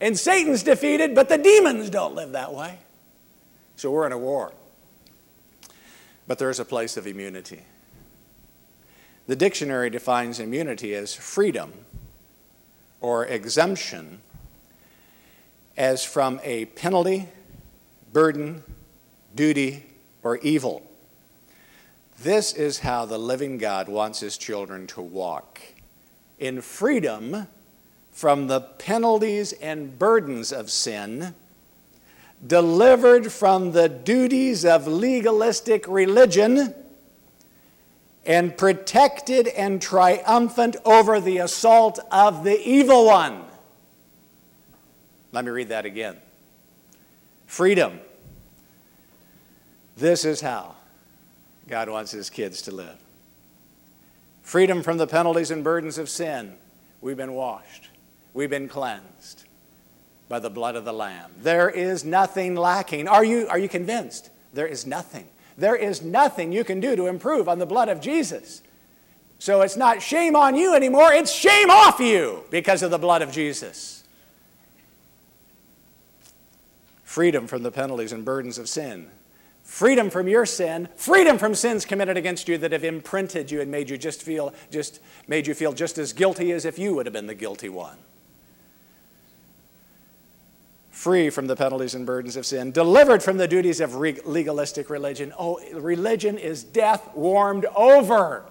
[0.00, 2.78] And Satan's defeated, but the demons don't live that way.
[3.76, 4.52] So we're in a war.
[6.26, 7.62] But there is a place of immunity.
[9.26, 11.72] The dictionary defines immunity as freedom
[13.00, 14.20] or exemption
[15.76, 17.28] as from a penalty,
[18.12, 18.62] burden,
[19.34, 19.86] duty,
[20.22, 20.83] or evil.
[22.24, 25.60] This is how the living God wants his children to walk
[26.38, 27.48] in freedom
[28.12, 31.34] from the penalties and burdens of sin,
[32.46, 36.74] delivered from the duties of legalistic religion,
[38.24, 43.44] and protected and triumphant over the assault of the evil one.
[45.30, 46.16] Let me read that again.
[47.46, 48.00] Freedom.
[49.98, 50.74] This is how
[51.68, 52.96] God wants his kids to live.
[54.42, 56.54] Freedom from the penalties and burdens of sin.
[57.00, 57.88] We've been washed,
[58.32, 59.44] we've been cleansed
[60.28, 61.32] by the blood of the Lamb.
[61.38, 63.08] There is nothing lacking.
[63.08, 64.30] Are you, are you convinced?
[64.52, 65.26] There is nothing.
[65.56, 68.62] There is nothing you can do to improve on the blood of Jesus.
[69.38, 73.22] So it's not shame on you anymore, it's shame off you because of the blood
[73.22, 74.04] of Jesus.
[77.02, 79.08] Freedom from the penalties and burdens of sin
[79.64, 83.70] freedom from your sin, freedom from sins committed against you that have imprinted you and
[83.70, 87.06] made you just feel just made you feel just as guilty as if you would
[87.06, 87.96] have been the guilty one.
[90.90, 95.32] Free from the penalties and burdens of sin, delivered from the duties of legalistic religion.
[95.38, 98.44] Oh, religion is death warmed over.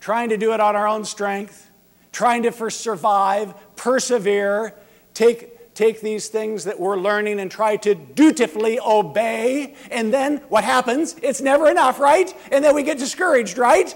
[0.00, 1.68] Trying to do it on our own strength,
[2.12, 4.72] trying to survive, persevere,
[5.14, 9.76] take take these things that we're learning and try to dutifully obey.
[9.92, 11.14] And then what happens?
[11.22, 12.34] It's never enough, right?
[12.50, 13.94] And then we get discouraged, right?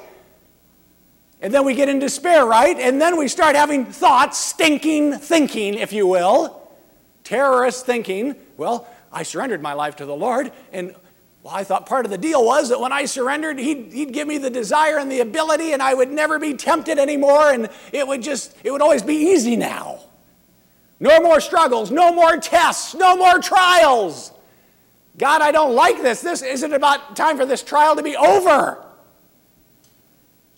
[1.40, 2.78] And then we get in despair, right?
[2.78, 6.62] And then we start having thoughts, stinking thinking, if you will,
[7.24, 8.36] terrorist thinking.
[8.56, 10.94] Well, I surrendered my life to the Lord, and
[11.42, 14.28] well, I thought part of the deal was that when I surrendered, he'd, he'd give
[14.28, 18.06] me the desire and the ability, and I would never be tempted anymore, and it
[18.06, 19.98] would just, it would always be easy now.
[21.02, 24.30] No more struggles, no more tests, no more trials.
[25.18, 26.20] God, I don't like this.
[26.20, 28.80] This isn't about time for this trial to be over.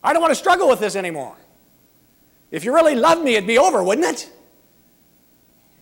[0.02, 1.34] I don't want to struggle with this anymore.
[2.50, 4.30] If you really loved me, it'd be over, wouldn't it?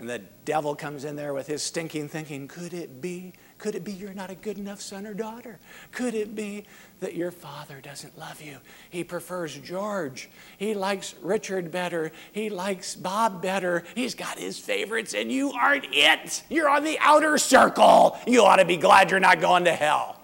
[0.03, 3.85] And the devil comes in there with his stinking thinking could it be could it
[3.85, 5.61] be you're not a good enough son or daughter?
[5.93, 6.65] Could it be
[6.99, 8.57] that your father doesn't love you?
[8.91, 10.29] He prefers George.
[10.59, 12.11] He likes Richard better.
[12.33, 13.85] He likes Bob better.
[13.95, 16.43] He's got his favorites, and you aren't it.
[16.49, 18.19] You're on the outer circle.
[18.27, 20.21] You ought to be glad you're not going to hell.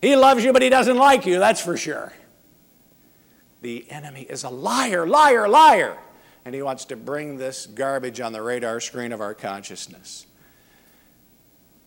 [0.00, 2.12] He loves you, but he doesn't like you, that's for sure.
[3.60, 5.96] The enemy is a liar, liar, liar.
[6.44, 10.26] And he wants to bring this garbage on the radar screen of our consciousness.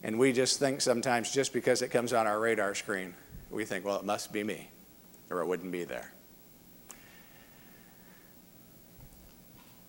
[0.03, 3.13] And we just think sometimes just because it comes on our radar screen,
[3.49, 4.69] we think, well, it must be me,
[5.29, 6.11] or it wouldn't be there.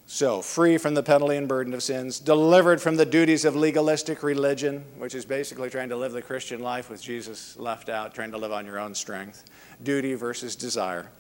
[0.09, 4.23] So, free from the penalty and burden of sins, delivered from the duties of legalistic
[4.23, 8.31] religion, which is basically trying to live the Christian life with Jesus left out, trying
[8.31, 9.45] to live on your own strength,
[9.83, 11.11] duty versus desire.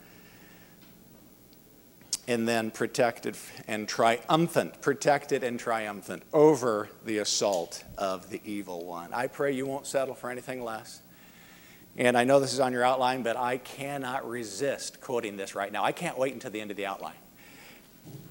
[2.28, 3.36] And then protected
[3.68, 9.12] and triumphant, protected and triumphant over the assault of the evil one.
[9.14, 11.02] I pray you won't settle for anything less.
[11.96, 15.70] And I know this is on your outline, but I cannot resist quoting this right
[15.70, 15.84] now.
[15.84, 17.14] I can't wait until the end of the outline.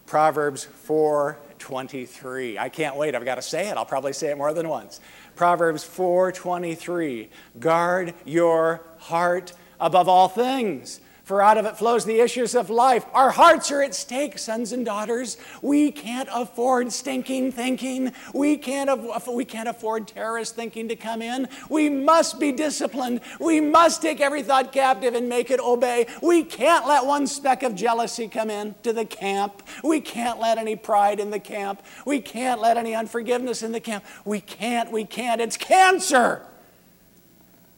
[0.05, 2.59] Proverbs 4:23.
[2.59, 3.15] I can't wait.
[3.15, 3.77] I've got to say it.
[3.77, 4.99] I'll probably say it more than once.
[5.35, 7.29] Proverbs 4:23.
[7.59, 13.03] Guard your heart above all things, for out of it flows the issues of life.
[13.11, 15.37] Our hearts are at stake, sons and daughters.
[15.63, 18.13] We can't afford stinking thinking.
[18.33, 18.91] We can't,
[19.27, 21.49] we can't afford terrorist thinking to come in.
[21.67, 23.21] We must be disciplined.
[23.39, 26.05] We must take every thought captive and make it obey.
[26.21, 29.63] We can't let one speck of jealousy come in to the camp.
[29.83, 31.81] We can't let any pride in the camp.
[32.05, 34.05] We can't let any unforgiveness in the camp.
[34.25, 35.41] We can't, we can't.
[35.41, 36.43] It's cancer.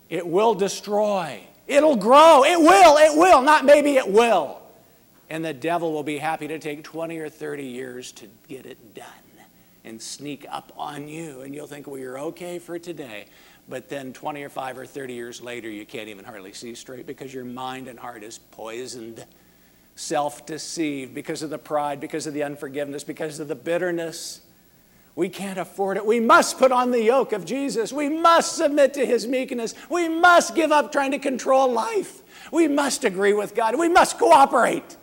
[0.09, 1.47] It will destroy.
[1.67, 2.43] It'll grow.
[2.43, 2.97] It will.
[2.97, 3.41] It will.
[3.41, 4.61] Not maybe, it will.
[5.29, 8.95] And the devil will be happy to take 20 or 30 years to get it
[8.95, 9.05] done
[9.83, 11.41] and sneak up on you.
[11.41, 13.25] And you'll think, well, you're okay for today.
[13.69, 17.05] But then 20 or 5 or 30 years later, you can't even hardly see straight
[17.05, 19.25] because your mind and heart is poisoned,
[19.95, 24.41] self deceived because of the pride, because of the unforgiveness, because of the bitterness.
[25.17, 26.05] We can't afford it.
[26.05, 27.91] We must put on the yoke of Jesus.
[27.91, 29.73] We must submit to his meekness.
[29.89, 32.21] We must give up trying to control life.
[32.51, 33.79] We must agree with God.
[33.79, 34.95] We must cooperate.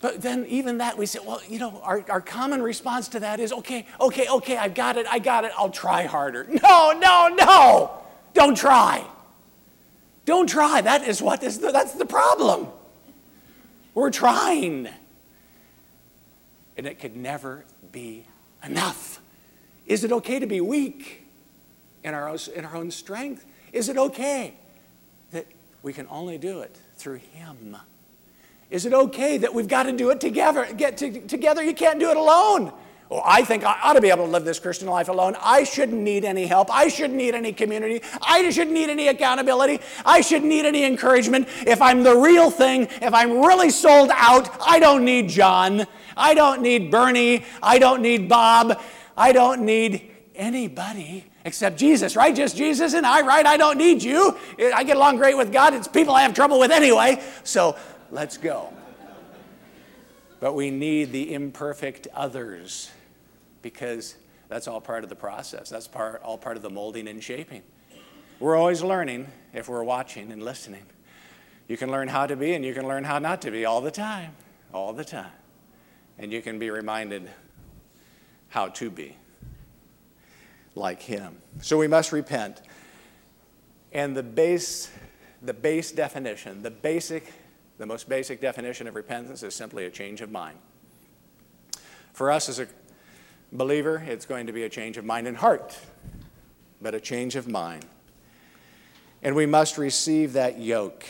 [0.00, 3.38] But then, even that, we say, well, you know, our, our common response to that
[3.38, 6.44] is, okay, okay, okay, I've got it, I got it, I'll try harder.
[6.62, 7.90] No, no, no,
[8.32, 9.04] don't try.
[10.24, 10.80] Don't try.
[10.80, 12.68] That is what is the, that's the problem.
[13.92, 14.88] We're trying.
[16.78, 18.24] And it could never be
[18.64, 19.20] enough?
[19.86, 21.26] Is it okay to be weak
[22.04, 23.44] in our, in our own strength?
[23.72, 24.54] Is it okay
[25.32, 25.46] that
[25.82, 27.76] we can only do it through Him?
[28.70, 30.66] Is it okay that we've got to do it together?
[30.74, 32.72] Get to, together, you can't do it alone.
[33.08, 35.34] Well, I think I ought to be able to live this Christian life alone.
[35.40, 36.70] I shouldn't need any help.
[36.70, 38.02] I shouldn't need any community.
[38.20, 39.80] I shouldn't need any accountability.
[40.04, 41.48] I shouldn't need any encouragement.
[41.66, 45.86] If I'm the real thing, if I'm really sold out, I don't need John.
[46.18, 47.44] I don't need Bernie.
[47.62, 48.80] I don't need Bob.
[49.16, 52.34] I don't need anybody except Jesus, right?
[52.34, 53.46] Just Jesus and I, right?
[53.46, 54.36] I don't need you.
[54.58, 55.74] I get along great with God.
[55.74, 57.22] It's people I have trouble with anyway.
[57.44, 57.76] So
[58.10, 58.72] let's go.
[60.40, 62.90] But we need the imperfect others
[63.62, 64.16] because
[64.48, 65.68] that's all part of the process.
[65.68, 67.62] That's part, all part of the molding and shaping.
[68.38, 70.84] We're always learning if we're watching and listening.
[71.66, 73.80] You can learn how to be and you can learn how not to be all
[73.80, 74.32] the time,
[74.72, 75.32] all the time.
[76.18, 77.30] And you can be reminded
[78.48, 79.16] how to be
[80.74, 81.38] like him.
[81.60, 82.62] So we must repent.
[83.92, 84.90] And the base,
[85.42, 87.32] the base definition, the basic,
[87.78, 90.58] the most basic definition of repentance is simply a change of mind.
[92.12, 92.66] For us as a
[93.52, 95.78] believer, it's going to be a change of mind and heart,
[96.80, 97.86] but a change of mind.
[99.22, 101.04] And we must receive that yoke.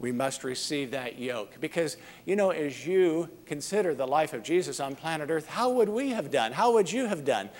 [0.00, 1.60] We must receive that yoke.
[1.60, 5.90] Because, you know, as you consider the life of Jesus on planet Earth, how would
[5.90, 6.52] we have done?
[6.52, 7.50] How would you have done?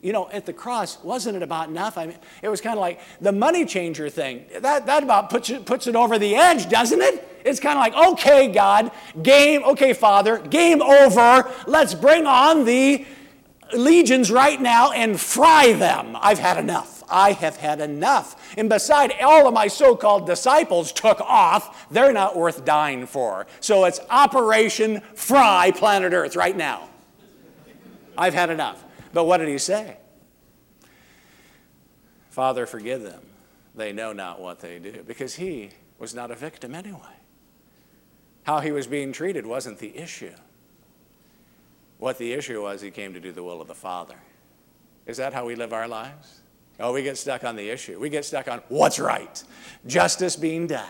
[0.00, 1.96] You know, at the cross, wasn't it about enough?
[1.96, 4.46] I mean, it was kind of like the money changer thing.
[4.60, 7.28] That, that about puts it, puts it over the edge, doesn't it?
[7.44, 8.90] It's kind of like, okay, God,
[9.22, 11.48] game, okay, Father, game over.
[11.66, 13.06] Let's bring on the
[13.74, 16.16] legions right now and fry them.
[16.20, 17.01] I've had enough.
[17.12, 18.56] I have had enough.
[18.56, 21.88] And beside, all of my so called disciples took off.
[21.90, 23.46] They're not worth dying for.
[23.60, 26.88] So it's Operation Fry Planet Earth right now.
[28.16, 28.82] I've had enough.
[29.12, 29.98] But what did he say?
[32.30, 33.22] Father, forgive them.
[33.74, 35.02] They know not what they do.
[35.06, 37.16] Because he was not a victim anyway.
[38.44, 40.34] How he was being treated wasn't the issue.
[41.98, 44.16] What the issue was, he came to do the will of the Father.
[45.06, 46.41] Is that how we live our lives?
[46.82, 47.98] Oh, we get stuck on the issue.
[48.00, 49.42] We get stuck on what's right,
[49.86, 50.84] justice being done,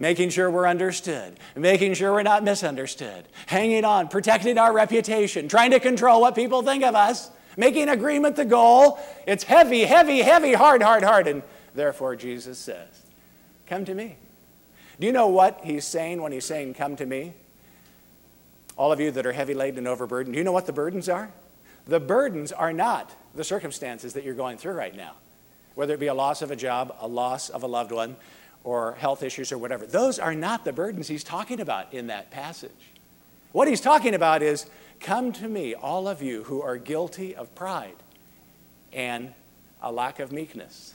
[0.00, 5.70] making sure we're understood, making sure we're not misunderstood, hanging on, protecting our reputation, trying
[5.70, 8.98] to control what people think of us, making agreement the goal.
[9.24, 11.28] It's heavy, heavy, heavy, hard, hard, hard.
[11.28, 11.44] And
[11.76, 12.88] therefore, Jesus says,
[13.68, 14.16] Come to me.
[14.98, 17.34] Do you know what he's saying when he's saying, Come to me?
[18.76, 21.08] All of you that are heavy laden and overburdened, do you know what the burdens
[21.08, 21.30] are?
[21.86, 25.12] The burdens are not the circumstances that you're going through right now,
[25.74, 28.16] whether it be a loss of a job, a loss of a loved one,
[28.62, 29.86] or health issues or whatever.
[29.86, 32.70] Those are not the burdens he's talking about in that passage.
[33.52, 34.66] What he's talking about is
[35.00, 37.94] come to me, all of you who are guilty of pride
[38.92, 39.32] and
[39.82, 40.94] a lack of meekness.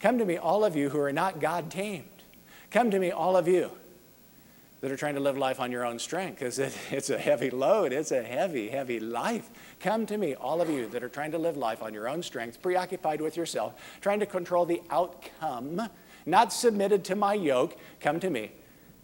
[0.00, 2.08] Come to me, all of you who are not God tamed.
[2.70, 3.70] Come to me, all of you
[4.80, 7.50] that are trying to live life on your own strength because it, it's a heavy
[7.50, 7.92] load.
[7.92, 9.48] It's a heavy, heavy life.
[9.84, 12.22] Come to me, all of you that are trying to live life on your own
[12.22, 15.90] strength, preoccupied with yourself, trying to control the outcome,
[16.24, 17.76] not submitted to my yoke.
[18.00, 18.52] Come to me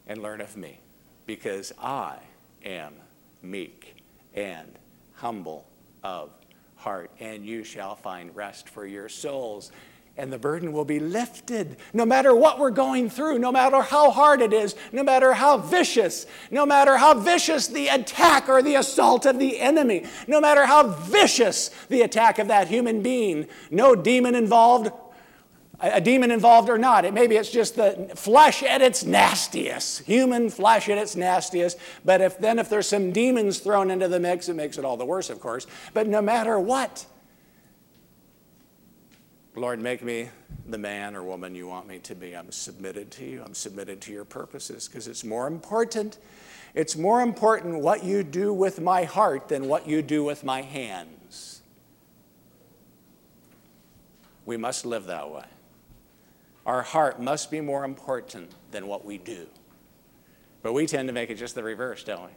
[0.07, 0.81] and learn of me
[1.27, 2.17] because I
[2.65, 2.95] am
[3.43, 4.03] meek
[4.35, 4.73] and
[5.17, 5.67] humble
[6.03, 6.31] of
[6.77, 9.71] heart, and you shall find rest for your souls
[10.17, 11.77] and the burden will be lifted.
[11.95, 15.57] No matter what we're going through, no matter how hard it is, no matter how
[15.57, 20.67] vicious, no matter how vicious the attack or the assault of the enemy, no matter
[20.67, 24.91] how vicious the attack of that human being, no demon involved,
[25.81, 27.07] a demon involved or not.
[27.07, 31.79] It, maybe it's just the flesh at its nastiest, human flesh at its nastiest.
[32.05, 34.99] But if then if there's some demons thrown into the mix, it makes it all
[34.99, 35.67] the worse, of course.
[35.95, 37.07] But no matter what,
[39.61, 40.31] Lord, make me
[40.67, 42.35] the man or woman you want me to be.
[42.35, 43.43] I'm submitted to you.
[43.45, 46.17] I'm submitted to your purposes because it's more important.
[46.73, 50.63] It's more important what you do with my heart than what you do with my
[50.63, 51.61] hands.
[54.47, 55.45] We must live that way.
[56.65, 59.47] Our heart must be more important than what we do.
[60.63, 62.31] But we tend to make it just the reverse, don't we?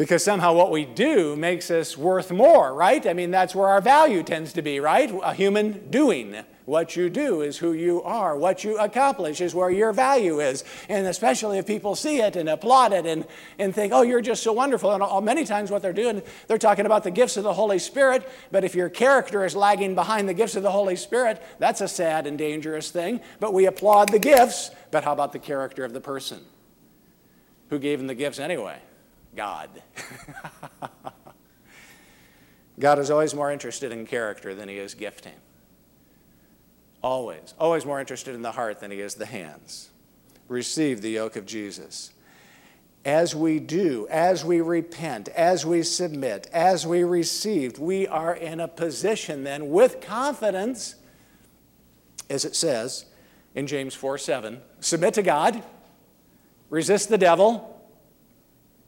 [0.00, 3.06] Because somehow what we do makes us worth more, right?
[3.06, 5.12] I mean, that's where our value tends to be, right?
[5.22, 6.36] A human doing.
[6.64, 8.34] What you do is who you are.
[8.34, 10.64] What you accomplish is where your value is.
[10.88, 13.26] And especially if people see it and applaud it and,
[13.58, 14.90] and think, oh, you're just so wonderful.
[14.90, 17.78] And all, many times what they're doing, they're talking about the gifts of the Holy
[17.78, 18.26] Spirit.
[18.50, 21.88] But if your character is lagging behind the gifts of the Holy Spirit, that's a
[21.88, 23.20] sad and dangerous thing.
[23.38, 24.70] But we applaud the gifts.
[24.92, 26.40] But how about the character of the person?
[27.68, 28.78] Who gave them the gifts anyway?
[29.34, 29.82] God.
[32.78, 35.34] God is always more interested in character than he is gifting.
[37.02, 37.54] Always.
[37.58, 39.90] Always more interested in the heart than he is the hands.
[40.48, 42.12] Receive the yoke of Jesus.
[43.04, 48.60] As we do, as we repent, as we submit, as we receive, we are in
[48.60, 50.96] a position then with confidence,
[52.28, 53.06] as it says
[53.54, 55.62] in James 4 7, submit to God,
[56.68, 57.79] resist the devil,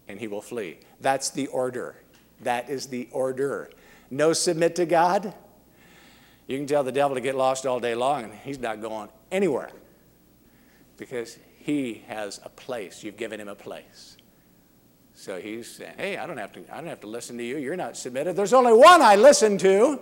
[0.08, 0.78] and he will flee.
[1.00, 1.96] That's the order.
[2.40, 3.70] That is the order.
[4.10, 5.34] No submit to God.
[6.46, 9.08] You can tell the devil to get lost all day long, and he's not going
[9.30, 9.70] anywhere
[10.96, 13.02] because he has a place.
[13.02, 14.16] You've given him a place.
[15.14, 16.60] So he's saying, "Hey, I don't have to.
[16.72, 17.56] I don't have to listen to you.
[17.58, 18.34] You're not submitted.
[18.34, 20.00] There's only one I listen to.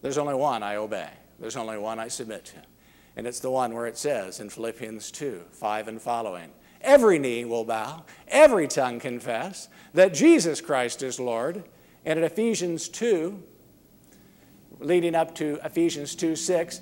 [0.00, 1.10] There's only one I obey.
[1.40, 2.71] There's only one I submit to."
[3.16, 6.50] And it's the one where it says in Philippians 2 5 and following
[6.80, 11.64] every knee will bow, every tongue confess that Jesus Christ is Lord.
[12.04, 13.40] And in Ephesians 2,
[14.80, 16.80] leading up to Ephesians 2 6,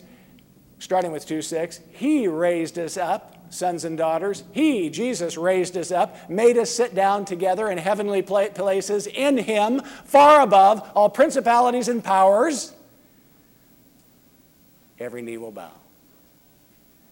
[0.79, 4.45] starting with 2 6, He raised us up, sons and daughters.
[4.53, 9.83] He, Jesus, raised us up, made us sit down together in heavenly places in Him,
[10.05, 12.73] far above all principalities and powers.
[14.99, 15.80] Every knee will bow.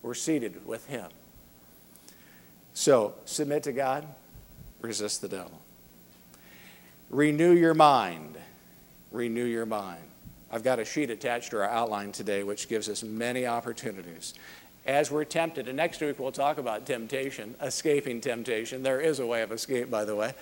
[0.09, 1.11] We're seated with Him.
[2.73, 4.07] So, submit to God,
[4.81, 5.61] resist the devil.
[7.11, 8.39] Renew your mind.
[9.13, 10.01] Renew your mind.
[10.51, 14.33] I've got a sheet attached to our outline today which gives us many opportunities.
[14.87, 18.83] As we're tempted, and next week we'll talk about temptation, escaping temptation.
[18.83, 20.33] There is a way of escape, by the way.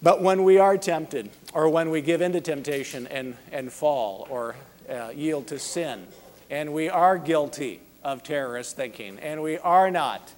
[0.00, 4.26] But when we are tempted, or when we give in to temptation and, and fall,
[4.30, 4.56] or
[4.88, 6.06] uh, yield to sin,
[6.48, 10.32] and we are guilty of terrorist thinking, and we are not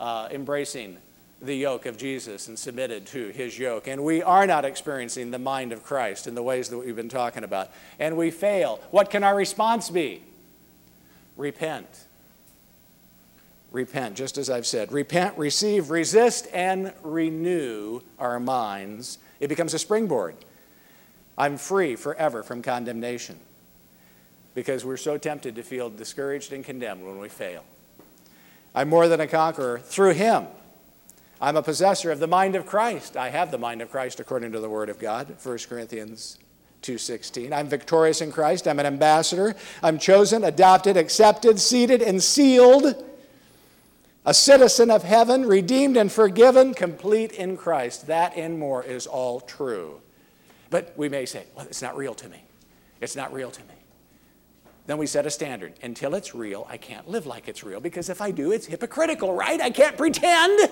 [0.00, 0.98] uh, embracing
[1.42, 3.88] the yoke of Jesus and submitted to his yoke.
[3.88, 7.08] And we are not experiencing the mind of Christ in the ways that we've been
[7.08, 7.70] talking about.
[7.98, 8.80] And we fail.
[8.90, 10.22] What can our response be?
[11.36, 11.86] Repent.
[13.70, 14.92] Repent, just as I've said.
[14.92, 19.18] Repent, receive, resist, and renew our minds.
[19.38, 20.36] It becomes a springboard.
[21.36, 23.38] I'm free forever from condemnation
[24.56, 27.62] because we're so tempted to feel discouraged and condemned when we fail.
[28.74, 30.46] I'm more than a conqueror through him.
[31.42, 33.18] I'm a possessor of the mind of Christ.
[33.18, 36.38] I have the mind of Christ according to the word of God, 1 Corinthians
[36.80, 37.52] 2:16.
[37.52, 38.66] I'm victorious in Christ.
[38.66, 39.54] I'm an ambassador.
[39.82, 43.04] I'm chosen, adopted, accepted, seated and sealed.
[44.24, 48.08] a citizen of heaven, redeemed and forgiven, complete in Christ.
[48.08, 50.00] That and more is all true.
[50.68, 52.42] But we may say, well, it's not real to me.
[53.00, 53.75] It's not real to me.
[54.86, 55.74] Then we set a standard.
[55.82, 59.32] Until it's real, I can't live like it's real because if I do, it's hypocritical,
[59.32, 59.60] right?
[59.60, 60.70] I can't pretend.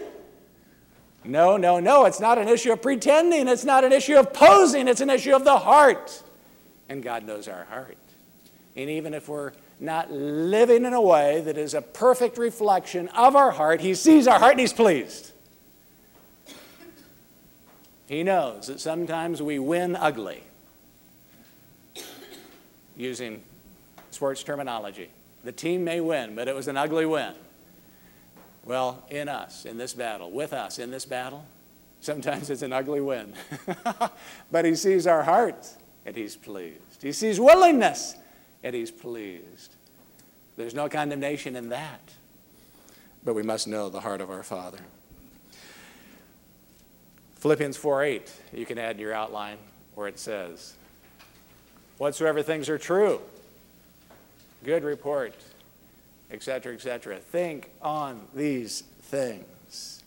[1.25, 2.05] No, no, no.
[2.05, 3.49] It's not an issue of pretending.
[3.49, 4.89] It's not an issue of posing.
[4.89, 6.23] It's an issue of the heart.
[6.89, 7.97] And God knows our heart.
[8.77, 13.35] And even if we're not living in a way that is a perfect reflection of
[13.35, 15.33] our heart, He sees our heart and He's pleased.
[18.07, 20.43] He knows that sometimes we win ugly,
[22.97, 23.43] using
[24.15, 25.11] sports terminology.
[25.43, 27.35] The team may win, but it was an ugly win.
[28.65, 31.45] Well, in us, in this battle, with us in this battle,
[32.01, 33.35] sometimes it's an ugly win.
[34.51, 35.69] but He sees our heart
[36.07, 37.03] and He's pleased.
[37.03, 38.15] He sees willingness
[38.63, 39.75] and He's pleased.
[40.57, 42.01] There's no condemnation in that.
[43.25, 44.79] But we must know the heart of our Father.
[47.37, 49.59] Philippians 4:8, you can add in your outline
[49.95, 50.75] where it says,
[51.99, 53.21] Whatsoever things are true,
[54.65, 55.35] good report,
[56.31, 57.19] etc., etc.
[57.19, 60.03] Think on these things.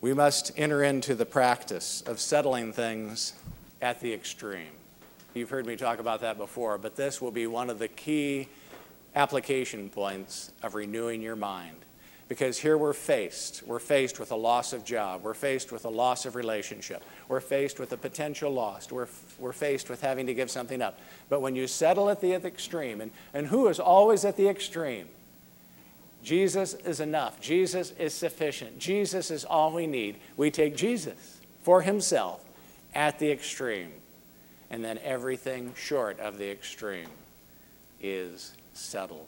[0.00, 3.34] We must enter into the practice of settling things
[3.80, 4.72] at the extreme.
[5.34, 8.48] You've heard me talk about that before, but this will be one of the key
[9.14, 11.76] application points of renewing your mind.
[12.32, 13.62] Because here we're faced.
[13.66, 15.22] We're faced with a loss of job.
[15.22, 17.04] We're faced with a loss of relationship.
[17.28, 18.90] We're faced with a potential loss.
[18.90, 19.08] We're,
[19.38, 20.98] we're faced with having to give something up.
[21.28, 24.38] But when you settle at the, at the extreme, and, and who is always at
[24.38, 25.08] the extreme?
[26.24, 27.38] Jesus is enough.
[27.38, 28.78] Jesus is sufficient.
[28.78, 30.16] Jesus is all we need.
[30.38, 32.42] We take Jesus for himself
[32.94, 33.92] at the extreme.
[34.70, 37.10] And then everything short of the extreme
[38.00, 39.26] is settled.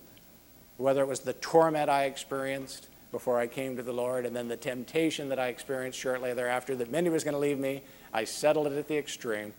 [0.79, 4.49] Whether it was the torment I experienced, before I came to the Lord, and then
[4.49, 8.25] the temptation that I experienced shortly thereafter that Mindy was going to leave me, I
[8.25, 9.55] settled it at the extreme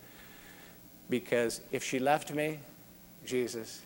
[1.08, 2.58] because if she left me,
[3.24, 3.80] Jesus,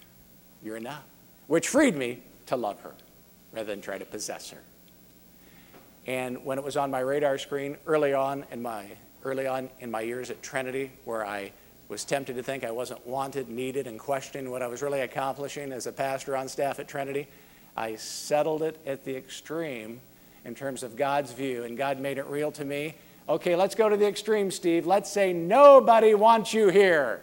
[0.61, 1.05] you're enough,
[1.47, 2.93] which freed me to love her
[3.53, 4.59] rather than try to possess her.
[6.05, 8.87] And when it was on my radar screen early on in my
[9.23, 11.53] early on in my years at Trinity, where I
[11.89, 15.71] was tempted to think I wasn't wanted, needed, and questioned what I was really accomplishing
[15.71, 17.29] as a pastor on staff at Trinity,
[17.77, 20.01] I settled it at the extreme
[20.45, 22.95] in terms of God's view, and God made it real to me.
[23.29, 24.87] Okay, let's go to the extreme, Steve.
[24.87, 27.21] Let's say nobody wants you here,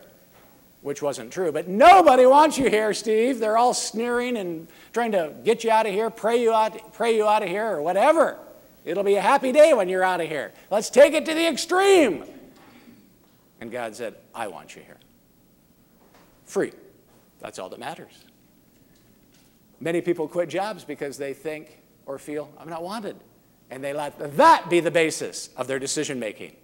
[0.82, 3.40] which wasn't true, but nobody wants you here, Steve.
[3.40, 7.16] They're all sneering and trying to get you out of here, pray you out, pray
[7.16, 8.38] you out of here, or whatever.
[8.86, 10.54] It'll be a happy day when you're out of here.
[10.72, 12.24] Let's take it to the extreme.
[13.60, 14.98] And God said, I want you here.
[16.46, 16.72] Free.
[17.42, 18.14] That's all that matters.
[19.80, 23.16] Many people quit jobs because they think or feel, I'm not wanted.
[23.70, 26.56] And they let that be the basis of their decision making.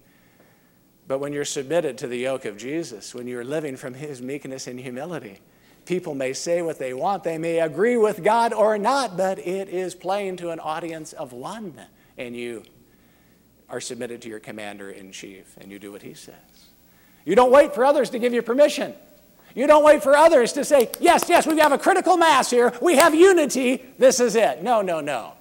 [1.07, 4.67] But when you're submitted to the yoke of Jesus, when you're living from his meekness
[4.67, 5.39] and humility,
[5.85, 7.23] people may say what they want.
[7.23, 11.33] They may agree with God or not, but it is plain to an audience of
[11.33, 11.79] one.
[12.17, 12.63] And you
[13.69, 16.35] are submitted to your commander in chief and you do what he says.
[17.25, 18.93] You don't wait for others to give you permission.
[19.55, 22.73] You don't wait for others to say, yes, yes, we have a critical mass here.
[22.81, 23.83] We have unity.
[23.99, 24.63] This is it.
[24.63, 25.33] No, no, no.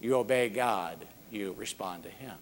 [0.00, 0.98] You obey God,
[1.30, 2.34] you respond to Him.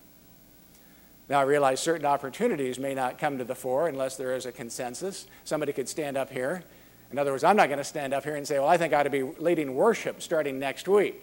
[1.28, 4.52] Now, I realize certain opportunities may not come to the fore unless there is a
[4.52, 5.26] consensus.
[5.44, 6.62] Somebody could stand up here.
[7.10, 8.92] In other words, I'm not going to stand up here and say, well, I think
[8.92, 11.14] I ought to be leading worship starting next week.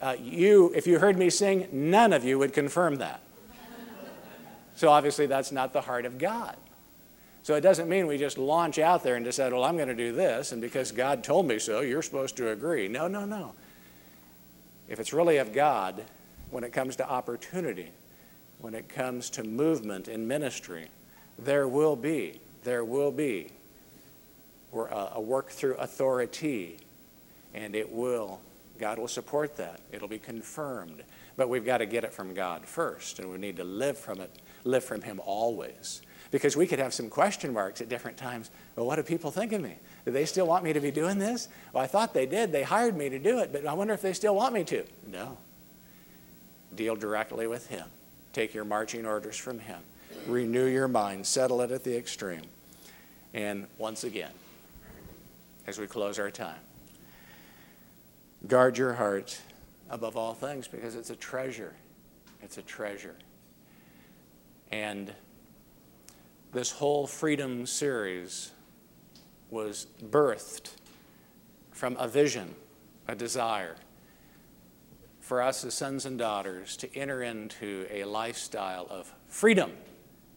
[0.00, 3.20] Uh, you, if you heard me sing, none of you would confirm that.
[4.76, 6.56] so obviously, that's not the heart of God.
[7.42, 9.94] So it doesn't mean we just launch out there and decide, well, I'm going to
[9.94, 12.88] do this, and because God told me so, you're supposed to agree.
[12.88, 13.54] No, no, no.
[14.88, 16.04] If it's really of God,
[16.50, 17.90] when it comes to opportunity,
[18.60, 20.88] when it comes to movement in ministry,
[21.38, 23.50] there will be, there will be
[24.74, 26.78] uh, a work through authority,
[27.54, 28.40] and it will,
[28.78, 29.80] God will support that.
[29.92, 31.02] It'll be confirmed.
[31.36, 34.20] But we've got to get it from God first, and we need to live from
[34.20, 34.30] it,
[34.64, 36.02] live from Him always.
[36.30, 38.50] Because we could have some question marks at different times.
[38.76, 39.76] Well, what do people think of me?
[40.04, 41.48] Do they still want me to be doing this?
[41.72, 42.52] Well, I thought they did.
[42.52, 44.84] They hired me to do it, but I wonder if they still want me to.
[45.06, 45.38] No.
[46.74, 47.86] Deal directly with Him.
[48.32, 49.80] Take your marching orders from Him.
[50.26, 51.26] Renew your mind.
[51.26, 52.42] Settle it at the extreme.
[53.32, 54.32] And once again,
[55.66, 56.60] as we close our time,
[58.46, 59.40] guard your heart
[59.90, 61.74] above all things because it's a treasure.
[62.42, 63.16] It's a treasure.
[64.70, 65.12] And
[66.52, 68.52] this whole freedom series
[69.50, 70.72] was birthed
[71.70, 72.54] from a vision
[73.06, 73.76] a desire
[75.20, 79.72] for us as sons and daughters to enter into a lifestyle of freedom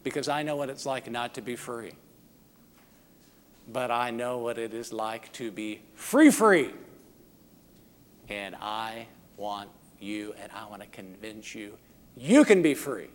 [0.02, 1.92] because I know what it's like not to be free.
[3.72, 6.70] But I know what it is like to be free, free.
[8.28, 9.06] And I
[9.36, 11.78] want you and I want to convince you
[12.16, 13.08] you can be free.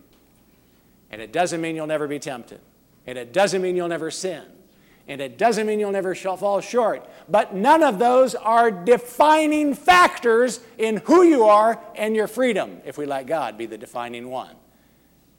[1.10, 2.60] And it doesn't mean you'll never be tempted.
[3.08, 4.42] And it doesn't mean you'll never sin.
[5.08, 7.08] And it doesn't mean you'll never fall short.
[7.26, 12.98] But none of those are defining factors in who you are and your freedom if
[12.98, 14.54] we let God be the defining one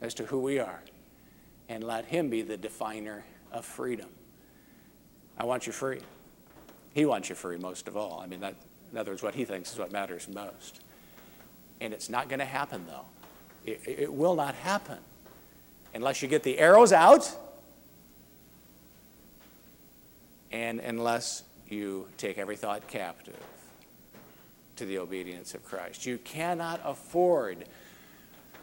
[0.00, 0.82] as to who we are
[1.68, 4.08] and let Him be the definer of freedom.
[5.38, 6.00] I want you free.
[6.92, 8.20] He wants you free most of all.
[8.20, 8.56] I mean, that,
[8.90, 10.80] in other words, what He thinks is what matters most.
[11.80, 13.04] And it's not going to happen, though.
[13.64, 14.98] It, it will not happen
[15.94, 17.32] unless you get the arrows out
[20.50, 23.38] and unless you take every thought captive
[24.76, 26.06] to the obedience of Christ.
[26.06, 27.64] You cannot afford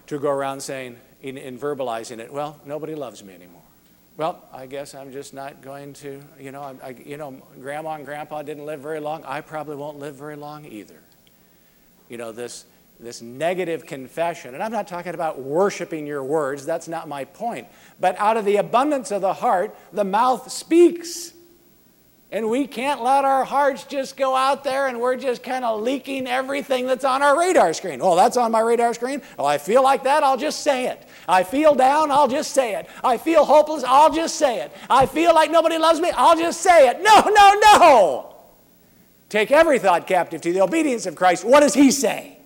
[0.08, 3.62] to go around saying, in, in, verbalizing it, well, nobody loves me anymore.
[4.18, 7.94] Well, I guess I'm just not going to, you know, I, I, you know, grandma
[7.94, 9.24] and grandpa didn't live very long.
[9.26, 11.00] I probably won't live very long either.
[12.10, 12.66] You know, this,
[13.00, 17.68] this negative confession, and I'm not talking about worshiping your words, that's not my point.
[18.00, 21.34] But out of the abundance of the heart, the mouth speaks.
[22.30, 25.82] And we can't let our hearts just go out there and we're just kind of
[25.82, 28.00] leaking everything that's on our radar screen.
[28.02, 29.22] Oh, that's on my radar screen.
[29.40, 31.08] Oh, I feel like that, I'll just say it.
[31.26, 32.90] I feel down, I'll just say it.
[33.02, 34.74] I feel hopeless, I'll just say it.
[34.90, 37.02] I feel like nobody loves me, I'll just say it.
[37.02, 38.36] No, no, no.
[39.30, 41.46] Take every thought captive to the obedience of Christ.
[41.46, 42.38] What does He say?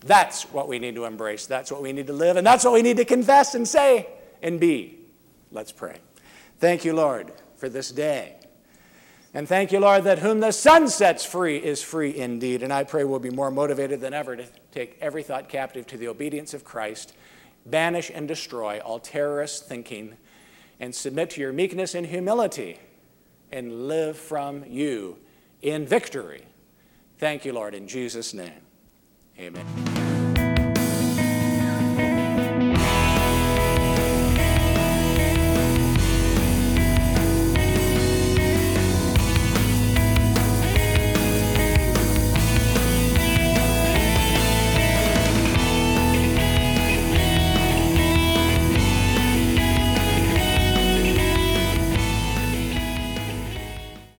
[0.00, 1.46] That's what we need to embrace.
[1.46, 2.38] That's what we need to live.
[2.38, 4.06] And that's what we need to confess and say
[4.42, 4.98] and be.
[5.52, 5.98] Let's pray.
[6.58, 8.39] Thank you, Lord, for this day.
[9.32, 12.62] And thank you, Lord, that whom the Son sets free is free indeed.
[12.62, 15.96] And I pray we'll be more motivated than ever to take every thought captive to
[15.96, 17.14] the obedience of Christ,
[17.64, 20.16] banish and destroy all terrorist thinking,
[20.80, 22.78] and submit to your meekness and humility,
[23.52, 25.18] and live from you
[25.62, 26.42] in victory.
[27.18, 28.62] Thank you, Lord, in Jesus' name.
[29.38, 30.09] Amen.